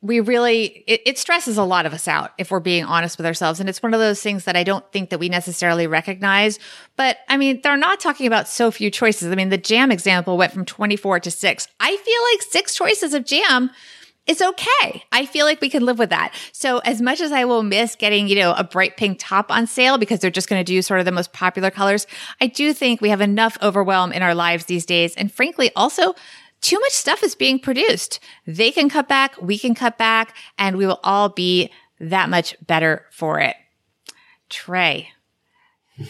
we 0.05 0.21
really 0.21 0.85
it, 0.87 1.01
it, 1.07 1.19
stresses 1.19 1.57
a 1.57 1.65
lot 1.65 1.87
of 1.87 1.95
us 1.95 2.07
out 2.07 2.33
if 2.37 2.51
we're 2.51 2.61
being 2.61 2.85
honest 2.85 3.17
with 3.17 3.27
ourselves 3.27 3.59
and 3.59 3.71
it's 3.71 3.83
one 3.83 3.95
of 3.95 4.01
those 4.01 4.21
things 4.21 4.45
that 4.45 4.55
i 4.55 4.63
don't 4.63 4.85
think 4.93 5.09
that 5.09 5.19
we 5.19 5.31
necessarily 5.31 5.87
recognize 5.87 6.59
but 6.97 7.17
i 7.29 7.39
mean 7.39 7.59
they're 7.63 7.77
not 7.77 8.01
talking 8.01 8.27
about 8.27 8.47
so 8.47 8.71
few 8.71 8.91
choices 8.91 9.33
i 9.33 9.35
mean 9.35 9.49
the 9.49 9.57
jam 9.57 9.91
example 9.91 10.37
went 10.37 10.53
from 10.53 10.67
24 10.67 11.21
to 11.21 11.31
6 11.31 11.69
i 11.81 11.97
feel 11.97 12.23
like 12.33 12.43
six 12.43 12.75
choices 12.75 13.15
of 13.15 13.25
jam 13.25 13.71
is 14.27 14.41
okay. 14.41 15.05
I 15.13 15.27
feel 15.27 15.45
like 15.45 15.61
we 15.61 15.69
can 15.69 15.85
live 15.85 15.99
with 15.99 16.11
that. 16.11 16.35
So 16.53 16.79
as 16.79 17.03
much 17.03 17.21
as 17.21 17.31
I 17.31 17.45
will 17.45 17.63
miss 17.63 17.95
getting, 17.95 18.27
you 18.27 18.37
know, 18.37 18.53
a 18.53 18.65
bright 18.65 18.97
pink 18.97 19.19
top 19.21 19.51
on 19.51 19.67
sale 19.67 19.99
because 19.99 20.21
they're 20.21 20.31
just 20.31 20.49
going 20.49 20.61
to 20.61 20.65
do 20.65 20.81
sort 20.81 21.01
of 21.01 21.07
the 21.07 21.13
most 21.13 21.33
popular 21.33 21.71
colors, 21.71 22.07
I 22.41 22.47
do 22.47 22.73
think 22.73 23.01
we 23.01 23.11
have 23.11 23.21
enough 23.21 23.59
overwhelm 23.63 24.13
in 24.13 24.23
our 24.23 24.35
lives 24.35 24.65
these 24.65 24.87
days. 24.87 25.15
And 25.17 25.31
frankly, 25.31 25.71
also 25.77 26.15
too 26.63 26.81
much 26.81 26.93
stuff 26.93 27.23
is 27.23 27.35
being 27.35 27.59
produced. 27.59 28.21
They 28.47 28.71
can 28.71 28.89
cut 28.89 29.09
back, 29.09 29.41
we 29.43 29.59
can 29.59 29.75
cut 29.75 29.99
back, 29.99 30.35
and 30.59 30.77
we 30.79 30.87
will 30.87 31.01
all 31.05 31.29
be 31.29 31.71
that 32.01 32.31
much 32.31 32.57
better 32.67 33.05
for 33.11 33.41
it. 33.41 33.57
Trae, 34.49 35.09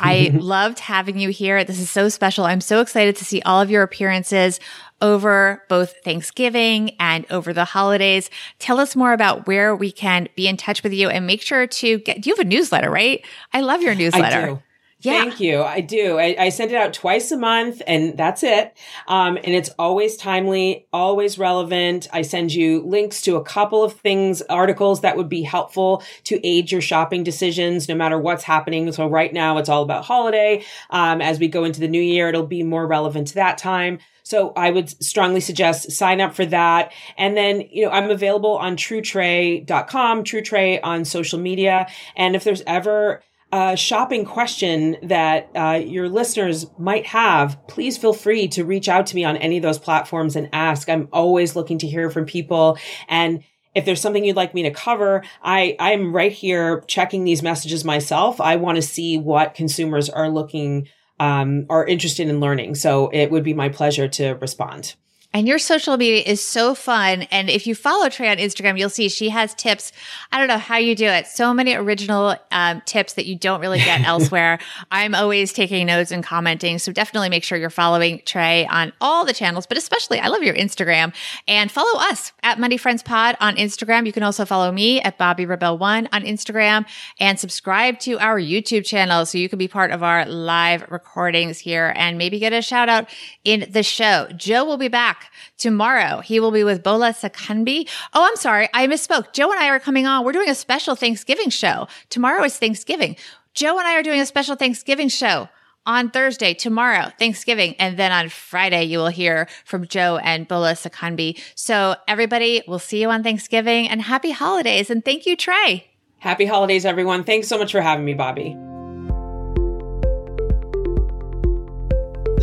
I 0.01 0.31
loved 0.35 0.79
having 0.79 1.19
you 1.19 1.31
here. 1.31 1.65
This 1.65 1.81
is 1.81 1.91
so 1.91 2.09
special. 2.09 2.45
I'm 2.45 2.61
so 2.61 2.81
excited 2.81 3.17
to 3.17 3.25
see 3.25 3.43
all 3.43 3.61
of 3.61 3.71
your 3.71 3.83
appearances 3.83 4.61
over 5.01 5.63
both 5.69 5.95
Thanksgiving 6.05 6.91
and 6.99 7.27
over 7.31 7.53
the 7.53 7.65
holidays. 7.65 8.31
Tell 8.59 8.79
us 8.81 8.97
more 8.97 9.13
about 9.13 9.47
where 9.47 9.75
we 9.77 9.93
can 9.93 10.29
be 10.37 10.49
in 10.49 10.57
touch 10.57 10.83
with 10.83 10.93
you 10.93 11.09
and 11.09 11.27
make 11.27 11.43
sure 11.43 11.67
to 11.67 11.99
get, 11.99 12.21
do 12.23 12.31
you 12.31 12.37
have 12.37 12.47
a 12.47 12.49
newsletter, 12.49 12.91
right? 12.91 13.25
I 13.53 13.61
love 13.61 13.83
your 13.83 13.95
newsletter. 13.95 14.63
Yeah. 15.05 15.21
Thank 15.21 15.41
you. 15.41 15.63
I 15.63 15.81
do. 15.81 16.19
I, 16.19 16.35
I, 16.39 16.49
send 16.49 16.71
it 16.71 16.77
out 16.77 16.95
twice 16.95 17.31
a 17.31 17.37
month 17.37 17.83
and 17.87 18.17
that's 18.17 18.43
it. 18.43 18.75
Um, 19.07 19.37
and 19.37 19.49
it's 19.49 19.69
always 19.79 20.17
timely, 20.17 20.87
always 20.95 21.39
relevant. 21.39 22.09
I 22.11 22.23
send 22.23 22.55
you 22.55 22.83
links 22.83 23.21
to 23.23 23.37
a 23.37 23.45
couple 23.45 23.83
of 23.83 23.93
things, 24.01 24.41
articles 24.43 25.03
that 25.03 25.19
would 25.19 25.29
be 25.29 25.43
helpful 25.43 26.03
to 26.25 26.47
aid 26.47 26.73
your 26.73 26.81
shopping 26.81 27.23
decisions, 27.23 27.87
no 27.87 27.95
matter 27.95 28.19
what's 28.19 28.45
happening. 28.45 28.91
So 28.93 29.07
right 29.07 29.33
now 29.33 29.59
it's 29.59 29.69
all 29.69 29.83
about 29.83 30.07
holiday. 30.07 30.65
Um, 30.89 31.21
as 31.21 31.39
we 31.39 31.49
go 31.49 31.65
into 31.65 31.81
the 31.81 31.89
new 31.89 32.03
year, 32.03 32.31
it'll 32.31 32.47
be 32.47 32.63
more 32.63 32.87
relevant 32.87 33.29
to 33.29 33.35
that 33.35 33.59
time. 33.59 33.99
So 34.23 34.55
I 34.57 34.71
would 34.71 34.89
strongly 35.05 35.41
suggest 35.41 35.93
sign 35.93 36.23
up 36.23 36.35
for 36.35 36.47
that. 36.47 36.93
And 37.19 37.37
then, 37.37 37.61
you 37.71 37.85
know, 37.85 37.91
I'm 37.91 38.11
available 38.11 38.57
on 38.57 38.77
truetrae.com, 38.77 40.25
TrueTrae 40.25 40.81
on 40.83 41.05
social 41.05 41.39
media. 41.39 41.87
And 42.17 42.35
if 42.35 42.43
there's 42.43 42.63
ever 42.67 43.23
a 43.55 43.77
shopping 43.77 44.25
question 44.25 44.97
that 45.05 45.49
uh, 45.55 45.81
your 45.81 46.09
listeners 46.09 46.67
might 46.77 47.07
have, 47.07 47.57
please 47.69 47.97
feel 47.97 48.13
free 48.13 48.49
to 48.49 48.65
reach 48.65 48.89
out 48.89 49.07
to 49.07 49.15
me 49.15 49.23
on 49.23 49.37
any 49.37 49.59
of 49.59 49.63
those 49.63 49.79
platforms 49.79 50.35
and 50.35 50.49
ask. 50.53 50.89
I'm 50.89 51.09
always 51.13 51.55
looking 51.55 51.79
to 51.79 51.87
hear 51.87 52.11
from 52.11 52.27
people. 52.27 52.77
And 53.09 53.45
if 53.73 53.85
there's 53.85 54.01
something 54.01 54.25
you'd 54.25 54.35
like 54.35 54.55
me 54.55 54.65
to 54.65 54.73
cover, 54.73 55.23
I, 55.41 55.77
I'm 55.79 56.13
right 56.13 56.33
here 56.33 56.83
checking 56.89 57.23
these 57.23 57.45
messages 57.45 57.85
myself. 57.85 58.41
I 58.41 58.57
want 58.57 58.75
to 58.75 58.83
see 58.83 59.19
what 59.19 59.55
consumers 59.55 60.11
are 60.11 60.29
looking, 60.29 60.89
um, 61.21 61.67
are 61.71 61.87
interested 61.87 62.29
in 62.29 62.41
learning. 62.41 62.75
So 62.75 63.09
it 63.11 63.31
would 63.31 63.45
be 63.45 63.55
my 63.55 63.69
pleasure 63.69 64.09
to 64.09 64.33
respond. 64.33 64.97
And 65.35 65.49
your 65.49 65.59
social 65.59 65.97
media 65.97 66.23
is 66.25 66.41
so 66.41 66.77
fun. 66.77 67.23
And 67.23 67.51
if 67.51 67.67
you 67.67 67.75
follow 67.75 68.07
Trae 68.07 68.31
on 68.31 68.37
Instagram, 68.37 68.79
you'll 68.79 68.89
see 68.89 69.09
she 69.09 69.31
has 69.31 69.53
tips. 69.53 69.91
I 70.31 70.39
don't 70.39 70.47
know 70.47 70.59
how 70.59 70.77
you 70.77 70.95
do 70.95 71.07
it. 71.07 71.27
So 71.27 71.53
many 71.53 71.75
original 71.75 72.37
um, 72.53 72.83
tips 72.87 73.15
that 73.15 73.27
you 73.27 73.37
don't 73.37 73.61
really 73.61 73.81
get 73.81 74.03
elsewhere. 74.07 74.61
I'm 74.93 75.13
always 75.13 75.53
taking 75.53 75.87
notes 75.89 76.13
and 76.13 76.23
commenting. 76.23 76.79
So 76.79 76.93
definitely 76.93 77.31
make 77.31 77.43
sure 77.43 77.59
you're 77.59 77.69
following 77.69 78.21
Trae 78.21 78.71
on 78.71 78.93
all 79.01 79.25
the 79.25 79.33
channels, 79.33 79.67
but 79.67 79.77
especially 79.77 80.21
I 80.21 80.29
love 80.29 80.45
your 80.45 80.55
Instagram 80.55 81.13
and 81.49 81.69
follow 81.69 81.99
us 81.99 82.33
at 82.45 82.61
Money 82.61 82.77
Friends 82.77 83.03
Pod 83.03 83.37
on 83.41 83.57
Instagram. 83.57 84.07
You 84.07 84.13
can 84.13 84.23
also 84.23 84.45
follow 84.45 84.71
me 84.71 85.01
at 85.01 85.19
Bobbi 85.19 85.49
Rebell 85.49 85.79
One 85.79 86.09
on 86.13 86.23
Instagram 86.23 86.87
and 87.19 87.41
subscribe 87.41 87.99
to 88.01 88.21
our 88.21 88.39
YouTube 88.39 88.85
channel 88.85 89.27
so 89.27 89.39
you 89.39 89.49
can 89.49 89.59
be 89.59 89.67
part 89.67 89.91
of 89.91 90.05
our 90.05 90.27
live 90.27 90.89
recordings 90.93 91.59
here 91.59 91.93
and 91.97 92.19
maybe 92.19 92.39
get 92.39 92.53
a 92.53 92.63
shout 92.63 92.89
out 92.89 93.09
in 93.43 93.67
the 93.69 93.83
show. 93.83 94.29
Joe 94.37 94.65
will 94.65 94.77
be 94.77 94.87
back 94.87 95.24
tomorrow. 95.59 96.21
He 96.21 96.41
will 96.41 96.51
be 96.51 96.65
with 96.65 96.83
Bola 96.83 97.13
Sokunbi. 97.13 97.89
Oh, 98.13 98.25
I'm 98.25 98.37
sorry. 98.37 98.69
I 98.75 98.87
misspoke. 98.87 99.33
Joe 99.33 99.51
and 99.51 99.61
I 99.61 99.69
are 99.69 99.81
coming 99.81 100.07
on. 100.07 100.25
We're 100.25 100.33
doing 100.33 100.51
a 100.51 100.55
special 100.55 100.95
Thanksgiving 100.95 101.51
show. 101.51 101.89
Tomorrow 102.11 102.45
is 102.45 102.59
Thanksgiving. 102.59 103.17
Joe 103.55 103.79
and 103.79 103.87
I 103.87 103.97
are 103.99 104.03
doing 104.03 104.21
a 104.21 104.27
special 104.27 104.57
Thanksgiving 104.57 105.09
show 105.09 105.49
on 105.87 106.11
Thursday, 106.11 106.55
tomorrow, 106.55 107.11
Thanksgiving. 107.19 107.75
And 107.79 107.99
then 107.99 108.11
on 108.11 108.29
Friday, 108.29 108.85
you 108.85 108.99
will 108.99 109.09
hear 109.09 109.49
from 109.65 109.87
Joe 109.87 110.19
and 110.23 110.49
Bola 110.49 110.73
Sokunbi. 110.73 111.41
So 111.55 111.97
everybody, 112.09 112.63
we'll 112.67 112.79
see 112.79 113.01
you 113.01 113.11
on 113.11 113.23
Thanksgiving 113.23 113.89
and 113.89 114.03
happy 114.03 114.31
holidays. 114.31 114.91
And 114.91 115.05
thank 115.05 115.27
you, 115.27 115.37
Trae. 115.37 115.85
Happy 116.19 116.47
holidays, 116.47 116.87
everyone. 116.87 117.23
Thanks 117.23 117.49
so 117.49 117.59
much 117.59 117.73
for 117.73 117.83
having 117.83 118.05
me, 118.05 118.15
Bobbi. 118.15 118.74